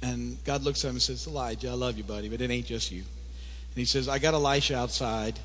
And 0.02 0.42
God 0.44 0.62
looks 0.62 0.84
at 0.84 0.88
him 0.88 0.96
and 0.96 1.02
says, 1.02 1.26
Elijah, 1.26 1.70
I 1.70 1.74
love 1.74 1.96
you, 1.96 2.04
buddy, 2.04 2.28
but 2.28 2.40
it 2.40 2.50
ain't 2.50 2.66
just 2.66 2.92
you. 2.92 3.04
And 3.74 3.80
he 3.80 3.84
says, 3.86 4.08
I 4.08 4.20
got 4.20 4.34
Elisha 4.34 4.76
outside, 4.76 5.38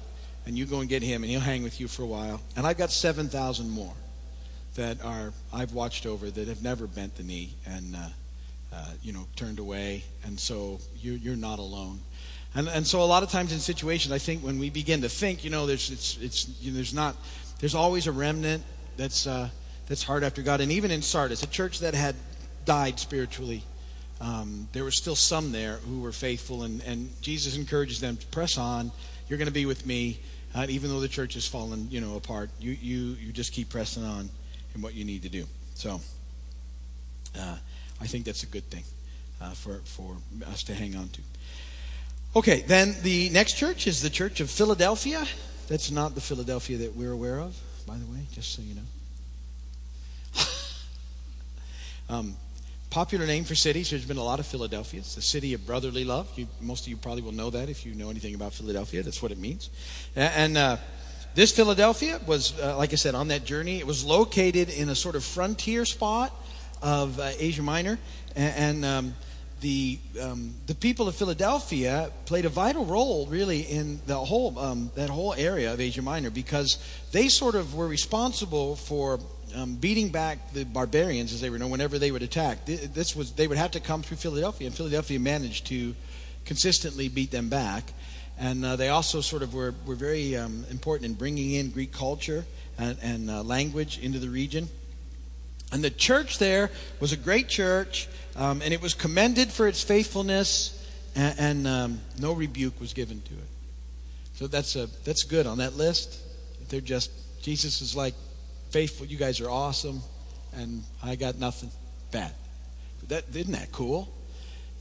and 0.45 0.55
you 0.55 0.65
go 0.65 0.81
and 0.81 0.89
get 0.89 1.01
him, 1.01 1.23
and 1.23 1.31
he'll 1.31 1.39
hang 1.39 1.63
with 1.63 1.79
you 1.79 1.87
for 1.87 2.03
a 2.03 2.05
while. 2.05 2.41
And 2.55 2.67
I've 2.67 2.77
got 2.77 2.91
7,000 2.91 3.69
more 3.69 3.93
that 4.75 5.03
are 5.03 5.33
I've 5.51 5.73
watched 5.73 6.05
over 6.05 6.29
that 6.29 6.47
have 6.47 6.61
never 6.61 6.85
bent 6.85 7.15
the 7.15 7.23
knee 7.23 7.55
and, 7.65 7.95
uh, 7.95 7.99
uh, 8.71 8.91
you 9.01 9.13
know, 9.13 9.25
turned 9.35 9.57
away. 9.57 10.03
And 10.23 10.39
so 10.39 10.79
you, 11.01 11.13
you're 11.13 11.35
not 11.35 11.57
alone. 11.57 11.99
And, 12.53 12.67
and 12.67 12.85
so 12.85 13.01
a 13.01 13.05
lot 13.05 13.23
of 13.23 13.29
times 13.29 13.51
in 13.51 13.59
situations, 13.59 14.11
I 14.11 14.19
think 14.19 14.43
when 14.43 14.59
we 14.59 14.69
begin 14.69 15.01
to 15.01 15.09
think, 15.09 15.43
you 15.43 15.49
know, 15.49 15.65
there's, 15.65 15.89
it's, 15.89 16.17
it's, 16.21 16.49
you 16.61 16.71
know, 16.71 16.75
there's 16.75 16.93
not, 16.93 17.15
there's 17.59 17.75
always 17.75 18.07
a 18.07 18.11
remnant 18.11 18.63
that's, 18.95 19.27
uh, 19.27 19.49
that's 19.87 20.03
hard 20.03 20.23
after 20.23 20.41
God. 20.41 20.61
And 20.61 20.71
even 20.71 20.91
in 20.91 21.01
Sardis, 21.01 21.43
a 21.43 21.47
church 21.47 21.79
that 21.79 21.93
had 21.95 22.15
died 22.65 22.99
spiritually, 22.99 23.63
um, 24.21 24.67
there 24.73 24.83
were 24.83 24.91
still 24.91 25.15
some 25.15 25.51
there 25.51 25.77
who 25.77 26.01
were 26.01 26.11
faithful. 26.11 26.63
And, 26.63 26.81
and 26.83 27.09
Jesus 27.21 27.55
encourages 27.55 27.99
them 27.99 28.17
to 28.17 28.25
press 28.27 28.57
on. 28.57 28.91
You're 29.27 29.37
going 29.37 29.47
to 29.47 29.53
be 29.53 29.65
with 29.65 29.85
me. 29.85 30.19
Uh, 30.53 30.65
even 30.67 30.89
though 30.89 30.99
the 30.99 31.07
church 31.07 31.35
has 31.35 31.47
fallen, 31.47 31.87
you 31.91 32.01
know, 32.01 32.15
apart, 32.15 32.49
you, 32.59 32.71
you, 32.71 33.15
you 33.21 33.31
just 33.31 33.53
keep 33.53 33.69
pressing 33.69 34.03
on 34.03 34.29
in 34.73 34.81
what 34.81 34.95
you 34.95 35.05
need 35.05 35.21
to 35.21 35.29
do. 35.29 35.45
So 35.75 36.01
uh, 37.37 37.57
I 38.01 38.07
think 38.07 38.25
that's 38.25 38.41
a 38.41 38.47
good 38.47 38.67
thing 38.71 38.83
uh, 39.39 39.51
for, 39.51 39.81
for 39.85 40.17
us 40.47 40.63
to 40.63 40.73
hang 40.73 40.95
on 40.95 41.09
to. 41.09 41.21
Okay, 42.35 42.61
then 42.61 42.95
the 43.03 43.29
next 43.29 43.57
church 43.57 43.87
is 43.87 44.01
the 44.01 44.09
Church 44.09 44.39
of 44.39 44.49
Philadelphia. 44.49 45.25
That's 45.67 45.91
not 45.91 46.15
the 46.15 46.21
Philadelphia 46.21 46.77
that 46.77 46.95
we're 46.95 47.11
aware 47.11 47.39
of, 47.39 47.55
by 47.85 47.97
the 47.97 48.05
way, 48.05 48.19
just 48.31 48.53
so 48.53 48.61
you 48.61 48.75
know. 48.75 50.43
um, 52.15 52.35
popular 52.89 53.27
name 53.27 53.43
for 53.43 53.55
cities. 53.55 53.91
There's 53.91 54.05
been 54.05 54.17
a 54.17 54.23
lot 54.23 54.39
of 54.39 54.47
Philadelphias. 54.47 55.13
The 55.15 55.21
city 55.21 55.53
of 55.53 55.65
brotherly 55.65 56.03
love. 56.03 56.27
You, 56.35 56.47
most 56.59 56.85
of 56.85 56.87
you 56.87 56.97
probably 56.97 57.21
will 57.21 57.31
know 57.31 57.49
that 57.51 57.69
if 57.69 57.85
you 57.85 57.93
know 57.93 58.09
anything 58.09 58.33
about 58.33 58.53
Philadelphia. 58.53 59.03
That's 59.03 59.21
what 59.21 59.31
it 59.31 59.37
means. 59.37 59.69
And 60.15 60.57
uh, 60.57 60.77
this 61.35 61.51
Philadelphia 61.51 62.19
was, 62.25 62.59
uh, 62.59 62.77
like 62.77 62.91
I 62.91 62.95
said, 62.95 63.13
on 63.13 63.27
that 63.27 63.45
journey. 63.45 63.77
It 63.77 63.85
was 63.85 64.03
located 64.03 64.69
in 64.69 64.89
a 64.89 64.95
sort 64.95 65.15
of 65.15 65.23
frontier 65.23 65.85
spot 65.85 66.33
of 66.81 67.19
uh, 67.19 67.31
Asia 67.37 67.61
Minor, 67.61 67.99
and, 68.35 68.83
and 68.83 68.85
um, 68.85 69.15
the 69.61 69.99
um, 70.21 70.53
the 70.67 70.75
people 70.75 71.07
of 71.07 71.15
Philadelphia 71.15 72.11
played 72.25 72.45
a 72.45 72.49
vital 72.49 72.85
role, 72.85 73.27
really, 73.27 73.61
in 73.61 73.99
the 74.05 74.17
whole 74.17 74.57
um, 74.59 74.91
that 74.95 75.09
whole 75.09 75.33
area 75.33 75.73
of 75.73 75.79
Asia 75.79 76.01
Minor 76.01 76.29
because 76.29 76.77
they 77.11 77.27
sort 77.27 77.55
of 77.55 77.75
were 77.75 77.87
responsible 77.87 78.75
for 78.75 79.19
um, 79.55 79.75
beating 79.75 80.09
back 80.09 80.53
the 80.53 80.63
barbarians, 80.63 81.33
as 81.33 81.41
they 81.41 81.49
were 81.49 81.57
known, 81.57 81.71
whenever 81.71 81.99
they 81.99 82.11
would 82.11 82.23
attack. 82.23 82.65
This 82.65 83.15
was 83.15 83.31
they 83.33 83.47
would 83.47 83.57
have 83.57 83.71
to 83.71 83.79
come 83.79 84.01
through 84.01 84.17
Philadelphia, 84.17 84.67
and 84.67 84.75
Philadelphia 84.75 85.19
managed 85.19 85.67
to 85.67 85.95
consistently 86.45 87.09
beat 87.09 87.31
them 87.31 87.49
back. 87.49 87.93
And 88.37 88.63
uh, 88.63 88.77
they 88.77 88.89
also 88.89 89.21
sort 89.21 89.43
of 89.43 89.53
were 89.53 89.73
were 89.85 89.95
very 89.95 90.35
um, 90.35 90.65
important 90.69 91.05
in 91.11 91.13
bringing 91.15 91.51
in 91.51 91.71
Greek 91.71 91.91
culture 91.91 92.45
and, 92.77 92.97
and 93.01 93.29
uh, 93.29 93.43
language 93.43 93.99
into 93.99 94.19
the 94.19 94.29
region. 94.29 94.69
And 95.71 95.83
the 95.83 95.91
church 95.91 96.39
there 96.39 96.71
was 96.99 97.11
a 97.11 97.17
great 97.17 97.47
church, 97.47 98.07
um, 98.39 98.61
and 98.61 98.73
it 98.73 98.81
was 98.81 98.93
commended 98.93 99.51
for 99.51 99.67
its 99.67 99.83
faithfulness, 99.83 100.75
and, 101.13 101.39
and 101.39 101.67
um, 101.67 102.01
no 102.19 102.33
rebuke 102.33 102.79
was 102.79 102.93
given 102.93 103.21
to 103.21 103.33
it. 103.33 103.49
So 104.35 104.47
that's 104.47 104.77
a 104.77 104.87
that's 105.03 105.23
good 105.23 105.45
on 105.45 105.57
that 105.57 105.75
list. 105.75 106.19
They're 106.69 106.79
just 106.79 107.11
Jesus 107.41 107.81
is 107.81 107.95
like 107.95 108.13
faithful. 108.69 109.05
You 109.05 109.17
guys 109.17 109.41
are 109.41 109.49
awesome, 109.49 110.01
and 110.55 110.83
I 111.03 111.15
got 111.15 111.37
nothing 111.37 111.69
bad. 112.11 112.33
That 113.09 113.25
isn't 113.35 113.51
that 113.51 113.73
cool? 113.73 114.07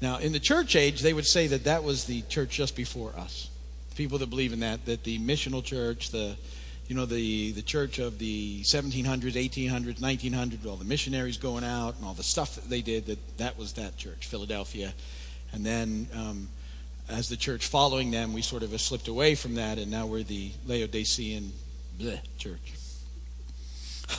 Now, 0.01 0.19
in 0.19 0.33
the 0.33 0.39
church 0.39 0.77
age, 0.77 1.01
they 1.01 1.13
would 1.13 1.27
say 1.27 1.49
that 1.49 1.65
that 1.65 1.83
was 1.83 2.05
the 2.05 2.23
church 2.23 2.51
just 2.51 2.77
before 2.77 3.13
us. 3.17 3.51
People 3.97 4.19
that 4.19 4.31
believe 4.31 4.53
in 4.53 4.61
that, 4.61 4.85
that 4.87 5.03
the 5.03 5.19
missional 5.19 5.65
church, 5.65 6.11
the 6.11 6.37
you 6.89 6.97
know, 6.97 7.05
the, 7.05 7.53
the 7.53 7.63
church 7.63 7.99
of 7.99 8.19
the 8.19 8.63
1700s, 8.63 9.05
1800s, 9.35 10.01
1900s, 10.01 10.67
all 10.67 10.77
the 10.77 10.87
missionaries 10.87 11.37
going 11.37 11.63
out 11.63 11.97
and 11.97 12.05
all 12.05 12.15
the 12.15 12.23
stuff 12.23 12.55
that 12.55 12.69
they 12.71 12.81
did, 12.81 13.07
that, 13.07 13.39
that 13.39 13.59
was 13.59 13.75
that 13.75 13.99
church, 13.99 14.27
Philadelphia. 14.27 14.95
And 15.53 15.65
then 15.67 16.09
um, 16.15 16.49
as 17.11 17.29
the 17.29 17.37
church 17.37 17.67
following 17.67 18.11
them, 18.11 18.33
we 18.33 18.41
sort 18.41 18.63
of 18.63 18.79
slipped 18.81 19.07
away 19.07 19.35
from 19.35 19.57
that, 19.57 19.77
and 19.77 19.91
now 19.91 20.07
we're 20.07 20.23
the 20.23 20.51
Laodicean 20.67 21.53
bleh, 22.01 22.21
church. 22.39 22.73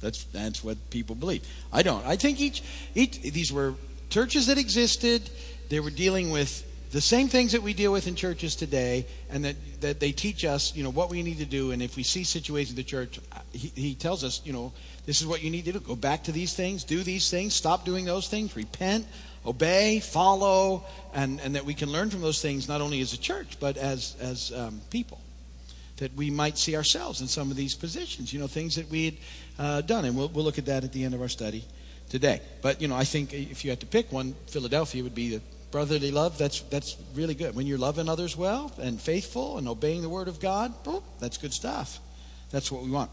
That's 0.00 0.24
that's 0.24 0.62
what 0.62 0.90
people 0.90 1.14
believe. 1.14 1.48
I 1.72 1.82
don't. 1.82 2.04
I 2.04 2.16
think 2.16 2.38
each 2.38 2.62
each 2.94 3.22
these 3.22 3.50
were 3.50 3.74
churches 4.10 4.48
that 4.48 4.58
existed. 4.58 5.30
They 5.70 5.80
were 5.80 5.88
dealing 5.88 6.30
with 6.30 6.62
the 6.94 7.00
same 7.00 7.26
things 7.26 7.50
that 7.50 7.60
we 7.60 7.74
deal 7.74 7.90
with 7.90 8.06
in 8.06 8.14
churches 8.14 8.54
today, 8.54 9.04
and 9.28 9.44
that, 9.44 9.56
that 9.80 9.98
they 9.98 10.12
teach 10.12 10.44
us, 10.44 10.76
you 10.76 10.84
know, 10.84 10.90
what 10.90 11.10
we 11.10 11.24
need 11.24 11.38
to 11.38 11.44
do. 11.44 11.72
And 11.72 11.82
if 11.82 11.96
we 11.96 12.04
see 12.04 12.22
situations 12.22 12.70
in 12.70 12.76
the 12.76 12.84
church, 12.84 13.18
he, 13.50 13.72
he 13.74 13.94
tells 13.96 14.22
us, 14.22 14.40
you 14.44 14.52
know, 14.52 14.72
this 15.04 15.20
is 15.20 15.26
what 15.26 15.42
you 15.42 15.50
need 15.50 15.64
to 15.64 15.72
do. 15.72 15.80
Go 15.80 15.96
back 15.96 16.22
to 16.22 16.32
these 16.32 16.54
things, 16.54 16.84
do 16.84 17.02
these 17.02 17.28
things, 17.28 17.52
stop 17.52 17.84
doing 17.84 18.04
those 18.04 18.28
things, 18.28 18.54
repent, 18.54 19.08
obey, 19.44 19.98
follow, 19.98 20.84
and, 21.12 21.40
and 21.40 21.56
that 21.56 21.64
we 21.64 21.74
can 21.74 21.90
learn 21.90 22.10
from 22.10 22.20
those 22.20 22.40
things 22.40 22.68
not 22.68 22.80
only 22.80 23.00
as 23.00 23.12
a 23.12 23.18
church, 23.18 23.56
but 23.58 23.76
as, 23.76 24.14
as 24.20 24.52
um, 24.52 24.80
people. 24.90 25.20
That 25.96 26.14
we 26.14 26.30
might 26.30 26.56
see 26.56 26.76
ourselves 26.76 27.20
in 27.20 27.26
some 27.26 27.50
of 27.50 27.56
these 27.56 27.74
positions, 27.74 28.32
you 28.32 28.38
know, 28.38 28.46
things 28.46 28.76
that 28.76 28.88
we 28.88 29.06
had 29.06 29.14
uh, 29.58 29.80
done. 29.80 30.04
And 30.04 30.16
we'll, 30.16 30.28
we'll 30.28 30.44
look 30.44 30.58
at 30.58 30.66
that 30.66 30.84
at 30.84 30.92
the 30.92 31.02
end 31.02 31.14
of 31.14 31.20
our 31.20 31.28
study 31.28 31.64
today. 32.08 32.40
But, 32.62 32.80
you 32.80 32.86
know, 32.86 32.94
I 32.94 33.02
think 33.02 33.34
if 33.34 33.64
you 33.64 33.70
had 33.70 33.80
to 33.80 33.86
pick 33.86 34.12
one, 34.12 34.36
Philadelphia 34.46 35.02
would 35.02 35.16
be 35.16 35.38
the 35.38 35.42
brotherly 35.74 36.12
love. 36.12 36.38
That's, 36.38 36.60
that's 36.60 36.96
really 37.16 37.34
good. 37.34 37.56
When 37.56 37.66
you're 37.66 37.78
loving 37.78 38.08
others 38.08 38.36
well 38.36 38.70
and 38.80 39.00
faithful 39.00 39.58
and 39.58 39.66
obeying 39.66 40.02
the 40.02 40.08
word 40.08 40.28
of 40.28 40.38
God, 40.38 40.72
that's 41.18 41.36
good 41.36 41.52
stuff. 41.52 41.98
That's 42.52 42.70
what 42.70 42.84
we 42.84 42.92
want. 42.92 43.10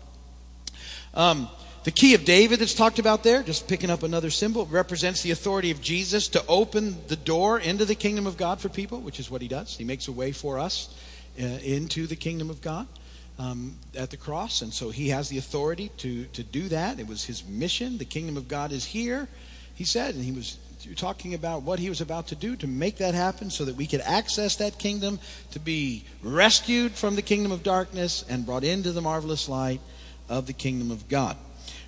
Um, 1.15 1.49
the 1.85 1.89
key 1.89 2.13
of 2.13 2.23
David 2.23 2.59
that's 2.59 2.75
talked 2.75 2.99
about 2.99 3.23
there, 3.23 3.41
just 3.41 3.67
picking 3.67 3.89
up 3.89 4.03
another 4.03 4.29
symbol, 4.29 4.67
represents 4.67 5.23
the 5.23 5.31
authority 5.31 5.71
of 5.71 5.81
Jesus 5.81 6.27
to 6.27 6.45
open 6.47 6.97
the 7.07 7.15
door 7.15 7.59
into 7.59 7.83
the 7.83 7.95
kingdom 7.95 8.27
of 8.27 8.37
God 8.37 8.61
for 8.61 8.69
people, 8.69 8.99
which 9.01 9.19
is 9.19 9.31
what 9.31 9.41
he 9.41 9.47
does. 9.47 9.75
He 9.75 9.83
makes 9.83 10.07
a 10.07 10.11
way 10.11 10.31
for 10.31 10.59
us 10.59 10.95
uh, 11.41 11.43
into 11.43 12.05
the 12.05 12.15
kingdom 12.15 12.51
of 12.51 12.61
God 12.61 12.85
um, 13.39 13.75
at 13.97 14.11
the 14.11 14.17
cross. 14.17 14.61
And 14.61 14.71
so 14.71 14.91
he 14.91 15.09
has 15.09 15.29
the 15.29 15.39
authority 15.39 15.89
to, 15.97 16.25
to 16.25 16.43
do 16.43 16.69
that. 16.69 16.99
It 16.99 17.07
was 17.07 17.23
his 17.23 17.43
mission. 17.43 17.97
The 17.97 18.05
kingdom 18.05 18.37
of 18.37 18.47
God 18.47 18.71
is 18.71 18.85
here, 18.85 19.27
he 19.73 19.83
said, 19.83 20.13
and 20.13 20.23
he 20.23 20.31
was 20.31 20.59
talking 20.95 21.33
about 21.33 21.63
what 21.63 21.79
he 21.79 21.89
was 21.89 22.01
about 22.01 22.27
to 22.27 22.35
do 22.35 22.55
to 22.57 22.67
make 22.67 22.97
that 22.97 23.13
happen 23.13 23.49
so 23.49 23.65
that 23.65 23.75
we 23.75 23.87
could 23.87 24.01
access 24.01 24.55
that 24.57 24.77
kingdom, 24.77 25.19
to 25.51 25.59
be 25.59 26.03
rescued 26.21 26.93
from 26.93 27.15
the 27.15 27.21
kingdom 27.21 27.51
of 27.51 27.63
darkness 27.63 28.25
and 28.29 28.45
brought 28.45 28.63
into 28.63 28.91
the 28.91 29.01
marvelous 29.01 29.47
light 29.47 29.81
of 30.29 30.47
the 30.47 30.53
kingdom 30.53 30.91
of 30.91 31.07
God. 31.07 31.37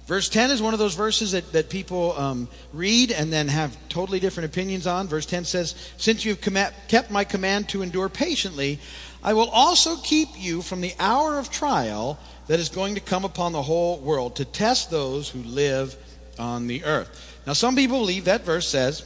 Verse 0.06 0.28
10 0.28 0.52
is 0.52 0.62
one 0.62 0.74
of 0.74 0.80
those 0.80 0.96
verses 0.96 1.32
that, 1.32 1.54
that 1.54 1.70
people 1.70 2.14
um, 2.18 2.50
read 2.74 3.12
and 3.12 3.32
then 3.32 3.48
have 3.48 3.78
totally 3.88 4.20
different 4.20 4.50
opinions 4.50 4.86
on. 4.86 5.08
Verse 5.08 5.26
10 5.26 5.46
says, 5.46 5.76
Since 5.98 6.26
you've 6.26 6.42
com- 6.42 6.74
kept 6.90 7.10
my 7.10 7.24
command 7.24 7.70
to 7.70 7.82
endure 7.82 8.10
patiently, 8.10 8.80
I 9.24 9.34
will 9.34 9.50
also 9.50 9.96
keep 9.96 10.28
you 10.36 10.62
from 10.62 10.82
the 10.82 10.94
hour 11.00 11.40
of 11.40 11.50
trial 11.50 12.20
that 12.48 12.60
is 12.60 12.68
going 12.68 12.96
to 12.96 13.02
come 13.02 13.24
upon 13.24 13.54
the 13.54 13.62
whole 13.62 13.98
world 14.00 14.36
to 14.36 14.46
test 14.46 14.92
those 14.92 15.30
who 15.30 15.40
live 15.44 15.96
on 16.38 16.68
the 16.68 16.84
earth. 16.84 17.33
Now, 17.46 17.54
some 17.54 17.76
people 17.76 18.00
believe 18.00 18.26
that 18.26 18.42
verse 18.42 18.68
says, 18.68 19.06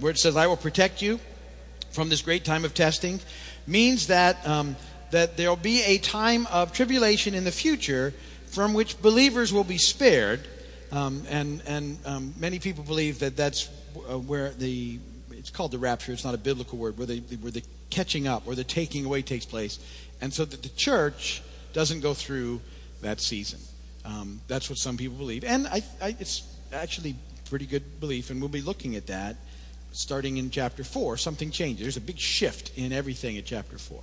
where 0.00 0.10
it 0.10 0.18
says, 0.18 0.36
I 0.36 0.46
will 0.46 0.56
protect 0.56 1.02
you 1.02 1.18
from 1.90 2.08
this 2.08 2.22
great 2.22 2.44
time 2.44 2.64
of 2.64 2.74
testing, 2.74 3.20
means 3.66 4.08
that, 4.08 4.46
um, 4.46 4.76
that 5.10 5.36
there 5.36 5.48
will 5.48 5.56
be 5.56 5.82
a 5.82 5.98
time 5.98 6.46
of 6.48 6.72
tribulation 6.72 7.34
in 7.34 7.44
the 7.44 7.52
future 7.52 8.12
from 8.46 8.74
which 8.74 9.00
believers 9.00 9.52
will 9.52 9.64
be 9.64 9.78
spared. 9.78 10.46
Um, 10.90 11.22
and 11.28 11.62
and 11.66 11.98
um, 12.06 12.34
many 12.38 12.58
people 12.58 12.82
believe 12.82 13.18
that 13.18 13.36
that's 13.36 13.68
uh, 14.08 14.18
where 14.18 14.50
the 14.50 14.98
it's 15.32 15.50
called 15.50 15.72
the 15.72 15.78
rapture. 15.78 16.12
It's 16.12 16.24
not 16.24 16.34
a 16.34 16.38
biblical 16.38 16.78
word 16.78 16.96
where 16.96 17.06
the 17.06 17.20
where 17.40 17.52
the 17.52 17.62
catching 17.90 18.26
up 18.26 18.46
or 18.46 18.54
the 18.54 18.64
taking 18.64 19.04
away 19.04 19.20
takes 19.20 19.44
place, 19.44 19.78
and 20.22 20.32
so 20.32 20.46
that 20.46 20.62
the 20.62 20.70
church 20.70 21.42
doesn't 21.74 22.00
go 22.00 22.14
through 22.14 22.60
that 23.02 23.20
season. 23.20 23.60
Um, 24.04 24.40
that's 24.48 24.70
what 24.70 24.78
some 24.78 24.96
people 24.96 25.18
believe, 25.18 25.44
and 25.44 25.66
I, 25.66 25.82
I, 26.00 26.16
it's 26.18 26.42
actually 26.72 27.16
pretty 27.48 27.66
good 27.66 28.00
belief, 28.00 28.30
and 28.30 28.40
we'll 28.40 28.48
be 28.48 28.60
looking 28.60 28.96
at 28.96 29.06
that 29.06 29.36
starting 29.92 30.36
in 30.36 30.50
chapter 30.50 30.84
four. 30.84 31.16
Something 31.16 31.50
changes. 31.50 31.82
There's 31.82 31.96
a 31.96 32.00
big 32.00 32.18
shift 32.18 32.76
in 32.76 32.92
everything 32.92 33.36
at 33.38 33.46
chapter 33.46 33.78
four. 33.78 34.02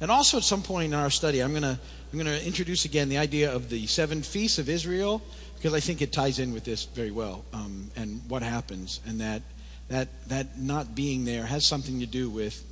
And 0.00 0.10
also 0.10 0.36
at 0.38 0.44
some 0.44 0.62
point 0.62 0.92
in 0.92 0.98
our 0.98 1.10
study, 1.10 1.40
I'm 1.40 1.50
going 1.50 1.62
to 1.62 1.78
I'm 2.12 2.18
going 2.18 2.26
to 2.26 2.46
introduce 2.46 2.84
again 2.84 3.08
the 3.08 3.18
idea 3.18 3.52
of 3.52 3.70
the 3.70 3.86
seven 3.86 4.22
feasts 4.22 4.58
of 4.58 4.68
Israel 4.68 5.22
because 5.56 5.72
I 5.72 5.80
think 5.80 6.02
it 6.02 6.12
ties 6.12 6.38
in 6.38 6.52
with 6.52 6.64
this 6.64 6.84
very 6.84 7.10
well 7.10 7.44
um, 7.52 7.90
and 7.96 8.20
what 8.28 8.42
happens 8.42 9.00
and 9.06 9.20
that 9.20 9.42
that 9.88 10.08
that 10.28 10.58
not 10.58 10.94
being 10.94 11.24
there 11.24 11.46
has 11.46 11.64
something 11.64 12.00
to 12.00 12.06
do 12.06 12.28
with 12.28 12.64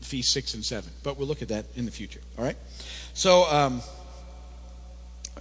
feast 0.00 0.32
six 0.32 0.54
and 0.54 0.64
seven. 0.64 0.90
But 1.02 1.16
we'll 1.16 1.28
look 1.28 1.42
at 1.42 1.48
that 1.48 1.66
in 1.76 1.84
the 1.86 1.90
future. 1.90 2.20
All 2.38 2.44
right. 2.44 2.56
So 3.14 3.44
um, 3.50 3.82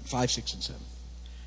five, 0.05 0.31
six, 0.31 0.53
and 0.53 0.63
seven. 0.63 0.81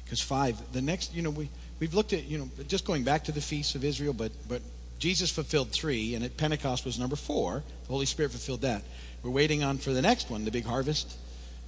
Because 0.05 0.21
five, 0.21 0.61
the 0.73 0.83
next, 0.83 1.15
you 1.15 1.23
know, 1.23 1.31
we 1.31 1.49
we've 1.83 1.95
looked 1.95 2.13
at 2.13 2.27
you 2.27 2.39
know 2.39 2.49
just 2.69 2.85
going 2.85 3.03
back 3.03 3.25
to 3.25 3.33
the 3.33 3.41
feasts 3.41 3.75
of 3.75 3.85
Israel, 3.85 4.13
but 4.13 4.31
but 4.49 4.63
Jesus 5.01 5.33
fulfilled 5.33 5.73
three, 5.73 6.15
and 6.15 6.25
at 6.25 6.37
Pentecost 6.37 6.85
was 6.85 6.97
number 6.97 7.17
four. 7.17 7.65
The 7.87 7.93
Holy 7.93 8.07
Spirit 8.07 8.31
fulfilled 8.31 8.61
that. 8.61 8.85
We're 9.25 9.33
waiting 9.33 9.65
on 9.65 9.79
for 9.79 9.93
the 9.93 10.01
next 10.01 10.31
one, 10.31 10.45
the 10.45 10.53
big 10.53 10.65
harvest, 10.65 11.17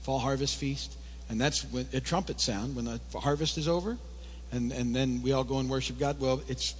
fall 0.02 0.20
harvest 0.20 0.56
feast. 0.56 0.96
And 1.28 1.40
that's 1.40 1.62
when 1.64 1.88
a 1.92 2.00
trumpet 2.00 2.40
sound 2.40 2.76
when 2.76 2.84
the 2.84 3.00
harvest 3.18 3.58
is 3.58 3.66
over. 3.66 3.98
And, 4.52 4.70
and 4.70 4.94
then 4.94 5.20
we 5.22 5.32
all 5.32 5.42
go 5.42 5.58
and 5.58 5.68
worship 5.68 5.98
God. 5.98 6.20
Well, 6.20 6.42
it's 6.46 6.76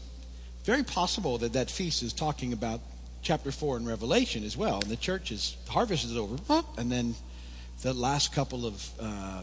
very 0.65 0.85
possible 0.85 1.39
that 1.39 1.55
that 1.55 1.71
feast 1.71 2.03
is 2.05 2.13
talking 2.13 2.53
about 2.53 2.81
chapter 3.23 3.51
4 3.51 3.79
in 3.79 3.87
Revelation 3.87 4.45
as 4.45 4.57
well. 4.57 4.81
And 4.81 4.91
the 4.91 4.97
church 4.97 5.33
is, 5.33 5.57
harvest 5.69 6.05
is 6.05 6.17
over. 6.17 6.37
And 6.77 6.93
then 6.93 7.15
the 7.83 7.95
last 7.95 8.33
couple 8.33 8.67
of 8.67 8.89
uh, 9.01 9.43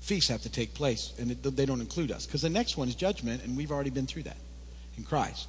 feasts 0.00 0.30
have 0.30 0.42
to 0.42 0.48
take 0.50 0.74
place. 0.74 1.12
And 1.18 1.30
it, 1.32 1.42
they 1.42 1.66
don't 1.66 1.80
include 1.80 2.12
us. 2.12 2.26
Because 2.26 2.42
the 2.42 2.50
next 2.50 2.76
one 2.76 2.88
is 2.88 2.94
judgment, 2.94 3.44
and 3.44 3.56
we've 3.56 3.72
already 3.72 3.90
been 3.90 4.06
through 4.06 4.24
that 4.24 4.36
in 4.96 5.04
Christ. 5.04 5.48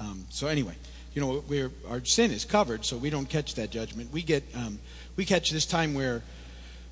Um, 0.00 0.24
so 0.30 0.46
anyway, 0.48 0.74
you 1.14 1.20
know, 1.20 1.44
our 1.88 2.04
sin 2.04 2.30
is 2.30 2.44
covered, 2.44 2.84
so 2.84 2.96
we 2.96 3.10
don't 3.10 3.28
catch 3.28 3.54
that 3.56 3.70
judgment. 3.70 4.12
We 4.12 4.22
get, 4.22 4.42
um, 4.54 4.78
we 5.16 5.24
catch 5.24 5.50
this 5.50 5.66
time 5.66 5.94
where, 5.94 6.22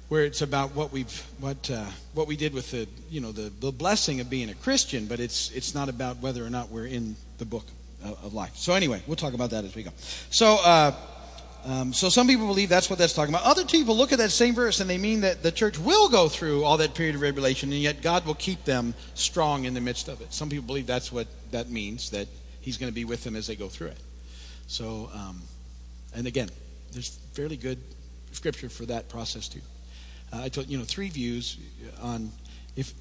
where 0.08 0.24
it's 0.24 0.42
about 0.42 0.74
what 0.74 0.92
we've, 0.92 1.26
what, 1.40 1.70
uh, 1.70 1.86
what 2.14 2.26
we 2.26 2.36
did 2.36 2.52
with 2.52 2.70
the, 2.70 2.86
you 3.08 3.20
know, 3.20 3.32
the, 3.32 3.50
the 3.60 3.72
blessing 3.72 4.20
of 4.20 4.28
being 4.28 4.50
a 4.50 4.54
Christian, 4.54 5.06
but 5.06 5.20
it's, 5.20 5.50
it's 5.52 5.74
not 5.74 5.88
about 5.88 6.18
whether 6.18 6.44
or 6.44 6.50
not 6.50 6.70
we're 6.70 6.86
in 6.86 7.16
the 7.38 7.44
book 7.44 7.64
of, 8.04 8.24
of 8.24 8.34
life. 8.34 8.56
So 8.56 8.74
anyway, 8.74 9.02
we'll 9.06 9.16
talk 9.16 9.34
about 9.34 9.50
that 9.50 9.64
as 9.64 9.74
we 9.74 9.82
go. 9.82 9.90
So, 10.30 10.58
uh, 10.62 10.92
um, 11.64 11.92
so 11.92 12.08
some 12.08 12.26
people 12.26 12.46
believe 12.46 12.68
that's 12.68 12.88
what 12.88 12.98
that's 12.98 13.12
talking 13.12 13.34
about. 13.34 13.46
Other 13.46 13.64
people 13.64 13.96
look 13.96 14.12
at 14.12 14.18
that 14.18 14.30
same 14.30 14.54
verse 14.54 14.80
and 14.80 14.88
they 14.88 14.98
mean 14.98 15.20
that 15.20 15.42
the 15.42 15.52
church 15.52 15.78
will 15.78 16.08
go 16.08 16.28
through 16.28 16.64
all 16.64 16.76
that 16.78 16.94
period 16.94 17.14
of 17.14 17.20
tribulation, 17.20 17.72
and 17.72 17.80
yet 17.80 18.02
God 18.02 18.24
will 18.24 18.34
keep 18.34 18.64
them 18.64 18.94
strong 19.14 19.64
in 19.64 19.74
the 19.74 19.80
midst 19.80 20.08
of 20.08 20.20
it. 20.20 20.32
Some 20.32 20.48
people 20.48 20.66
believe 20.66 20.86
that's 20.86 21.12
what 21.12 21.26
that 21.50 21.68
means, 21.68 22.10
that 22.10 22.28
He's 22.60 22.76
going 22.76 22.90
to 22.90 22.94
be 22.94 23.04
with 23.04 23.24
them 23.24 23.36
as 23.36 23.46
they 23.46 23.56
go 23.56 23.68
through 23.68 23.88
it. 23.88 23.98
So, 24.66 25.10
um, 25.14 25.42
and 26.14 26.26
again, 26.26 26.48
there's 26.92 27.18
fairly 27.32 27.56
good 27.56 27.78
scripture 28.32 28.68
for 28.68 28.86
that 28.86 29.08
process 29.08 29.48
too. 29.48 29.60
Uh, 30.32 30.42
I 30.42 30.48
told 30.48 30.68
you 30.68 30.78
know 30.78 30.84
three 30.84 31.08
views 31.08 31.58
on 32.00 32.30
if 32.76 32.94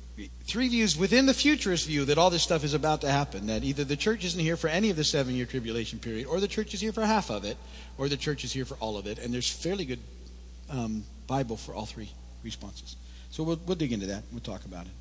three 0.44 0.68
views 0.68 0.98
within 0.98 1.26
the 1.26 1.34
futurist 1.34 1.88
view 1.88 2.06
that 2.06 2.18
all 2.18 2.30
this 2.30 2.44
stuff 2.44 2.64
is 2.64 2.74
about 2.74 3.02
to 3.02 3.12
happen. 3.12 3.48
That 3.48 3.64
either 3.64 3.84
the 3.84 3.96
church 3.96 4.26
isn't 4.26 4.40
here 4.40 4.58
for 4.58 4.68
any 4.68 4.90
of 4.90 4.98
the 4.98 5.04
seven-year 5.04 5.46
tribulation 5.46 6.00
period, 6.00 6.28
or 6.28 6.40
the 6.40 6.48
church 6.48 6.74
is 6.74 6.82
here 6.82 6.92
for 6.92 7.06
half 7.06 7.30
of 7.30 7.46
it, 7.46 7.58
or 7.98 8.10
the 8.10 8.18
church 8.18 8.44
is 8.44 8.52
here 8.52 8.66
for 8.66 8.76
all 8.76 8.98
of 8.98 9.08
it. 9.08 9.20
And 9.20 9.34
there's 9.34 9.50
fairly 9.50 9.86
good 9.86 10.00
um, 10.70 11.04
Bible 11.28 11.58
for 11.58 11.74
all 11.74 11.86
three 11.86 12.12
responses. 12.44 12.96
So 13.32 13.44
we'll, 13.44 13.60
we'll 13.66 13.76
dig 13.76 13.94
into 13.94 14.08
that. 14.08 14.24
We'll 14.32 14.42
talk 14.42 14.66
about 14.66 14.86
it. 14.86 14.92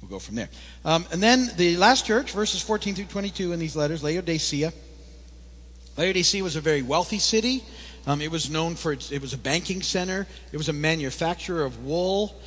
We'll 0.00 0.10
go 0.10 0.18
from 0.18 0.36
there. 0.36 0.48
Um, 0.84 1.06
and 1.10 1.22
then 1.22 1.50
the 1.56 1.76
last 1.76 2.06
church, 2.06 2.32
verses 2.32 2.62
14 2.62 2.94
through 2.94 3.06
22 3.06 3.52
in 3.52 3.58
these 3.58 3.74
letters, 3.74 4.02
Laodicea. 4.04 4.72
Laodicea 5.96 6.44
was 6.44 6.54
a 6.54 6.60
very 6.60 6.82
wealthy 6.82 7.18
city. 7.18 7.64
Um, 8.06 8.20
it 8.20 8.30
was 8.30 8.48
known 8.48 8.76
for 8.76 8.92
its, 8.92 9.10
it 9.10 9.20
was 9.20 9.32
a 9.32 9.38
banking 9.38 9.82
center. 9.82 10.26
It 10.52 10.56
was 10.56 10.68
a 10.68 10.72
manufacturer 10.72 11.64
of 11.64 11.84
wool. 11.84 12.40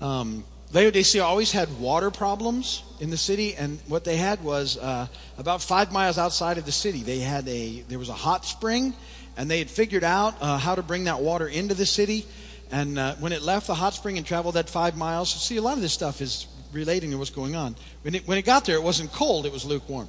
Um, 0.00 0.44
Laodicea 0.74 1.22
always 1.22 1.52
had 1.52 1.78
water 1.78 2.10
problems 2.10 2.82
in 2.98 3.08
the 3.08 3.16
city, 3.16 3.54
and 3.54 3.78
what 3.86 4.02
they 4.02 4.16
had 4.16 4.42
was 4.42 4.76
uh, 4.76 5.06
about 5.38 5.62
five 5.62 5.92
miles 5.92 6.18
outside 6.18 6.58
of 6.58 6.66
the 6.66 6.72
city. 6.72 7.04
They 7.04 7.20
had 7.20 7.46
a 7.46 7.82
there 7.82 8.00
was 8.00 8.08
a 8.08 8.12
hot 8.14 8.44
spring, 8.44 8.92
and 9.36 9.48
they 9.48 9.60
had 9.60 9.70
figured 9.70 10.02
out 10.02 10.34
uh, 10.40 10.58
how 10.58 10.74
to 10.74 10.82
bring 10.82 11.04
that 11.04 11.20
water 11.20 11.46
into 11.46 11.74
the 11.74 11.86
city. 11.86 12.26
And 12.72 12.98
uh, 12.98 13.14
when 13.20 13.32
it 13.32 13.42
left 13.42 13.68
the 13.68 13.74
hot 13.76 13.94
spring 13.94 14.18
and 14.18 14.26
traveled 14.26 14.56
that 14.56 14.68
five 14.68 14.96
miles, 14.96 15.32
see 15.32 15.58
a 15.58 15.62
lot 15.62 15.74
of 15.76 15.80
this 15.80 15.92
stuff 15.92 16.20
is 16.20 16.48
relating 16.72 17.12
to 17.12 17.18
what's 17.18 17.30
going 17.30 17.54
on. 17.54 17.76
When 18.02 18.16
it, 18.16 18.26
when 18.26 18.36
it 18.36 18.42
got 18.42 18.64
there, 18.64 18.74
it 18.74 18.82
wasn't 18.82 19.12
cold; 19.12 19.46
it 19.46 19.52
was 19.52 19.64
lukewarm. 19.64 20.08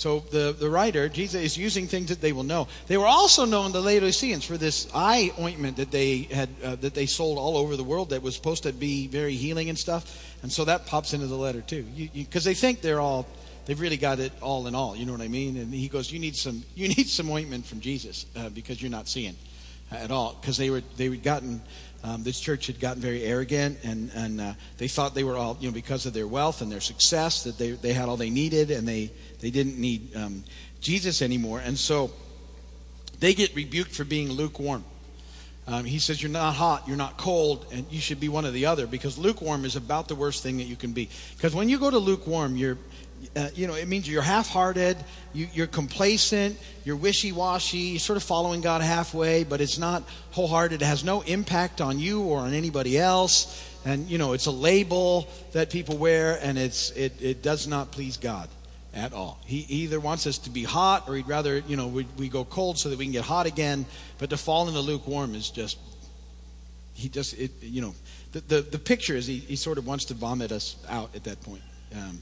So 0.00 0.20
the, 0.20 0.56
the 0.58 0.70
writer, 0.70 1.10
Jesus, 1.10 1.42
is 1.42 1.58
using 1.58 1.86
things 1.86 2.08
that 2.08 2.22
they 2.22 2.32
will 2.32 2.42
know. 2.42 2.68
They 2.86 2.96
were 2.96 3.06
also 3.06 3.44
known, 3.44 3.72
the 3.72 3.82
Laodiceans, 3.82 4.46
for 4.46 4.56
this 4.56 4.88
eye 4.94 5.30
ointment 5.38 5.76
that 5.76 5.90
they 5.90 6.20
had 6.22 6.48
uh, 6.64 6.76
that 6.76 6.94
they 6.94 7.04
sold 7.04 7.36
all 7.36 7.58
over 7.58 7.76
the 7.76 7.84
world 7.84 8.08
that 8.08 8.22
was 8.22 8.34
supposed 8.34 8.62
to 8.62 8.72
be 8.72 9.08
very 9.08 9.34
healing 9.34 9.68
and 9.68 9.78
stuff. 9.78 10.34
And 10.42 10.50
so 10.50 10.64
that 10.64 10.86
pops 10.86 11.12
into 11.12 11.26
the 11.26 11.36
letter 11.36 11.60
too, 11.60 11.84
because 12.14 12.44
they 12.44 12.54
think 12.54 12.80
they're 12.80 12.98
all 12.98 13.26
they've 13.66 13.78
really 13.78 13.98
got 13.98 14.20
it 14.20 14.32
all 14.40 14.66
in 14.66 14.74
all. 14.74 14.96
You 14.96 15.04
know 15.04 15.12
what 15.12 15.20
I 15.20 15.28
mean? 15.28 15.58
And 15.58 15.70
he 15.70 15.88
goes, 15.88 16.10
"You 16.10 16.18
need 16.18 16.34
some 16.34 16.62
you 16.74 16.88
need 16.88 17.06
some 17.06 17.28
ointment 17.28 17.66
from 17.66 17.80
Jesus 17.80 18.24
uh, 18.36 18.48
because 18.48 18.80
you're 18.80 18.90
not 18.90 19.06
seeing 19.06 19.36
at 19.92 20.10
all." 20.10 20.38
Because 20.40 20.56
they 20.56 20.70
were 20.70 20.82
they 20.96 21.10
had 21.10 21.22
gotten 21.22 21.60
Um, 22.02 22.22
this 22.22 22.40
church 22.40 22.66
had 22.66 22.80
gotten 22.80 23.02
very 23.02 23.22
arrogant, 23.22 23.78
and, 23.84 24.10
and 24.14 24.40
uh, 24.40 24.54
they 24.78 24.88
thought 24.88 25.14
they 25.14 25.24
were 25.24 25.36
all, 25.36 25.58
you 25.60 25.68
know, 25.68 25.74
because 25.74 26.06
of 26.06 26.14
their 26.14 26.26
wealth 26.26 26.62
and 26.62 26.72
their 26.72 26.80
success, 26.80 27.44
that 27.44 27.58
they, 27.58 27.72
they 27.72 27.92
had 27.92 28.08
all 28.08 28.16
they 28.16 28.30
needed, 28.30 28.70
and 28.70 28.88
they, 28.88 29.12
they 29.40 29.50
didn't 29.50 29.78
need 29.78 30.16
um, 30.16 30.42
Jesus 30.80 31.20
anymore. 31.20 31.60
And 31.60 31.78
so 31.78 32.10
they 33.18 33.34
get 33.34 33.54
rebuked 33.54 33.92
for 33.92 34.04
being 34.04 34.30
lukewarm. 34.30 34.84
Um, 35.66 35.84
he 35.84 35.98
says, 35.98 36.22
You're 36.22 36.32
not 36.32 36.54
hot, 36.54 36.88
you're 36.88 36.96
not 36.96 37.18
cold, 37.18 37.66
and 37.70 37.86
you 37.90 38.00
should 38.00 38.18
be 38.18 38.28
one 38.28 38.46
or 38.46 38.50
the 38.50 38.66
other 38.66 38.86
because 38.86 39.18
lukewarm 39.18 39.64
is 39.64 39.76
about 39.76 40.08
the 40.08 40.14
worst 40.14 40.42
thing 40.42 40.56
that 40.56 40.64
you 40.64 40.76
can 40.76 40.92
be. 40.92 41.10
Because 41.36 41.54
when 41.54 41.68
you 41.68 41.78
go 41.78 41.90
to 41.90 41.98
lukewarm, 41.98 42.56
you're, 42.56 42.78
uh, 43.36 43.48
you 43.54 43.66
know, 43.66 43.74
it 43.74 43.86
means 43.86 44.08
you're 44.08 44.22
half 44.22 44.48
hearted, 44.48 44.96
you, 45.32 45.48
you're 45.52 45.66
complacent, 45.66 46.58
you're 46.84 46.96
wishy 46.96 47.32
washy, 47.32 47.78
you're 47.78 48.00
sort 48.00 48.16
of 48.16 48.22
following 48.22 48.60
God 48.60 48.82
halfway, 48.82 49.44
but 49.44 49.60
it's 49.60 49.78
not 49.78 50.02
wholehearted. 50.32 50.82
It 50.82 50.84
has 50.84 51.04
no 51.04 51.20
impact 51.22 51.80
on 51.80 51.98
you 51.98 52.22
or 52.22 52.38
on 52.38 52.54
anybody 52.54 52.98
else. 52.98 53.66
And, 53.84 54.08
you 54.08 54.18
know, 54.18 54.32
it's 54.32 54.46
a 54.46 54.50
label 54.50 55.28
that 55.52 55.70
people 55.70 55.96
wear, 55.96 56.38
and 56.42 56.58
it's, 56.58 56.90
it, 56.90 57.20
it 57.20 57.42
does 57.42 57.66
not 57.66 57.92
please 57.92 58.16
God 58.16 58.48
at 58.92 59.12
all. 59.12 59.38
He 59.46 59.58
either 59.68 60.00
wants 60.00 60.26
us 60.26 60.38
to 60.38 60.50
be 60.50 60.64
hot 60.64 61.08
or 61.08 61.16
he'd 61.16 61.28
rather, 61.28 61.58
you 61.58 61.76
know, 61.76 61.86
we, 61.86 62.06
we 62.18 62.28
go 62.28 62.44
cold 62.44 62.78
so 62.78 62.90
that 62.90 62.98
we 62.98 63.04
can 63.04 63.12
get 63.12 63.24
hot 63.24 63.46
again. 63.46 63.86
But 64.18 64.30
to 64.30 64.36
fall 64.36 64.68
into 64.68 64.80
lukewarm 64.80 65.34
is 65.34 65.50
just, 65.50 65.78
he 66.94 67.08
just, 67.08 67.38
it, 67.38 67.52
you 67.62 67.80
know, 67.80 67.94
the, 68.32 68.40
the, 68.40 68.60
the 68.62 68.78
picture 68.78 69.16
is 69.16 69.26
he, 69.26 69.38
he 69.38 69.56
sort 69.56 69.78
of 69.78 69.86
wants 69.86 70.06
to 70.06 70.14
vomit 70.14 70.52
us 70.52 70.76
out 70.88 71.14
at 71.14 71.24
that 71.24 71.40
point. 71.42 71.62
Um, 71.94 72.20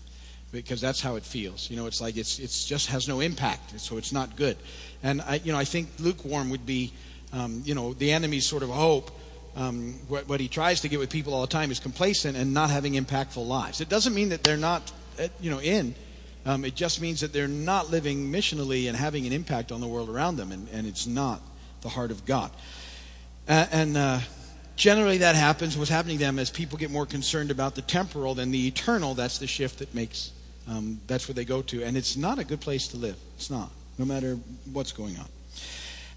because 0.53 0.81
that's 0.81 1.01
how 1.01 1.17
it 1.17 1.25
feels. 1.25 1.71
You 1.71 1.77
know, 1.77 1.87
it's 1.87 2.01
like 2.01 2.17
it's 2.17 2.39
it's 2.39 2.65
just 2.65 2.89
has 2.89 3.09
no 3.09 3.21
impact, 3.21 3.79
so 3.81 3.97
it's 3.97 4.13
not 4.13 4.37
good. 4.37 4.57
And 5.03 5.21
I, 5.23 5.41
you 5.45 5.53
know, 5.53 5.59
I 5.59 5.65
think 5.65 5.89
lukewarm 5.99 6.51
would 6.51 6.67
be, 6.67 6.93
um, 7.33 7.63
you 7.65 7.75
know, 7.75 7.95
the 7.95 8.13
enemy's 8.13 8.47
sort 8.47 8.63
of 8.63 8.71
hope. 8.71 9.11
Um, 9.57 9.95
what, 10.07 10.29
what 10.29 10.39
he 10.39 10.47
tries 10.47 10.83
to 10.83 10.89
get 10.89 11.01
with 11.01 11.11
people 11.11 11.35
all 11.35 11.41
the 11.41 11.49
time 11.49 11.73
is 11.73 11.81
complacent 11.81 12.37
and 12.37 12.55
not 12.55 12.71
having 12.71 12.93
impactful 12.93 13.45
lives. 13.45 13.81
It 13.81 13.89
doesn't 13.89 14.15
mean 14.15 14.29
that 14.29 14.45
they're 14.45 14.57
not, 14.57 14.93
uh, 15.19 15.29
you 15.41 15.51
know, 15.51 15.61
in. 15.61 15.97
Um, 16.47 16.65
it 16.65 16.77
just 16.77 17.01
means 17.01 17.21
that 17.21 17.33
they're 17.33 17.49
not 17.49 17.91
living 17.91 18.31
missionally 18.31 18.89
and 18.89 18.97
having 18.97 19.27
an 19.27 19.33
impact 19.33 19.73
on 19.73 19.81
the 19.81 19.89
world 19.89 20.09
around 20.09 20.37
them, 20.37 20.53
and, 20.53 20.69
and 20.71 20.87
it's 20.87 21.07
not 21.07 21.43
the 21.81 21.89
heart 21.89 22.11
of 22.11 22.25
God. 22.25 22.51
Uh, 23.49 23.67
and 23.73 23.97
uh, 23.97 24.21
generally, 24.77 25.19
that 25.19 25.35
happens. 25.35 25.77
What's 25.77 25.91
happening 25.91 26.19
to 26.19 26.25
them 26.25 26.39
as 26.39 26.51
people 26.51 26.79
get 26.79 26.91
more 26.91 27.07
concerned 27.07 27.51
about 27.51 27.75
the 27.75 27.83
temporal 27.83 28.35
than 28.35 28.51
the 28.51 28.67
eternal, 28.67 29.15
that's 29.15 29.39
the 29.39 29.47
shift 29.47 29.81
that 29.81 29.95
makes, 29.95 30.31
um, 30.69 31.01
that's 31.07 31.29
where 31.29 31.35
they 31.35 31.45
go 31.45 31.63
to. 31.63 31.83
And 31.83 31.97
it's 31.97 32.17
not 32.17 32.39
a 32.39 32.45
good 32.45 32.61
place 32.61 32.89
to 32.89 32.97
live. 32.97 33.17
It's 33.37 33.51
not, 33.51 33.71
no 33.99 34.05
matter 34.05 34.39
what's 34.73 34.93
going 34.93 35.17
on. 35.17 35.27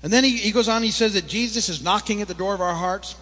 And 0.04 0.12
then 0.12 0.24
he, 0.24 0.38
he 0.38 0.52
goes 0.52 0.68
on, 0.68 0.84
he 0.84 0.92
says 0.92 1.14
that 1.14 1.28
Jesus 1.28 1.70
is 1.70 1.84
knocking 1.84 2.22
at 2.22 2.28
the 2.28 2.34
door 2.34 2.54
of 2.54 2.62
our 2.62 2.74
hearts. 2.74 3.16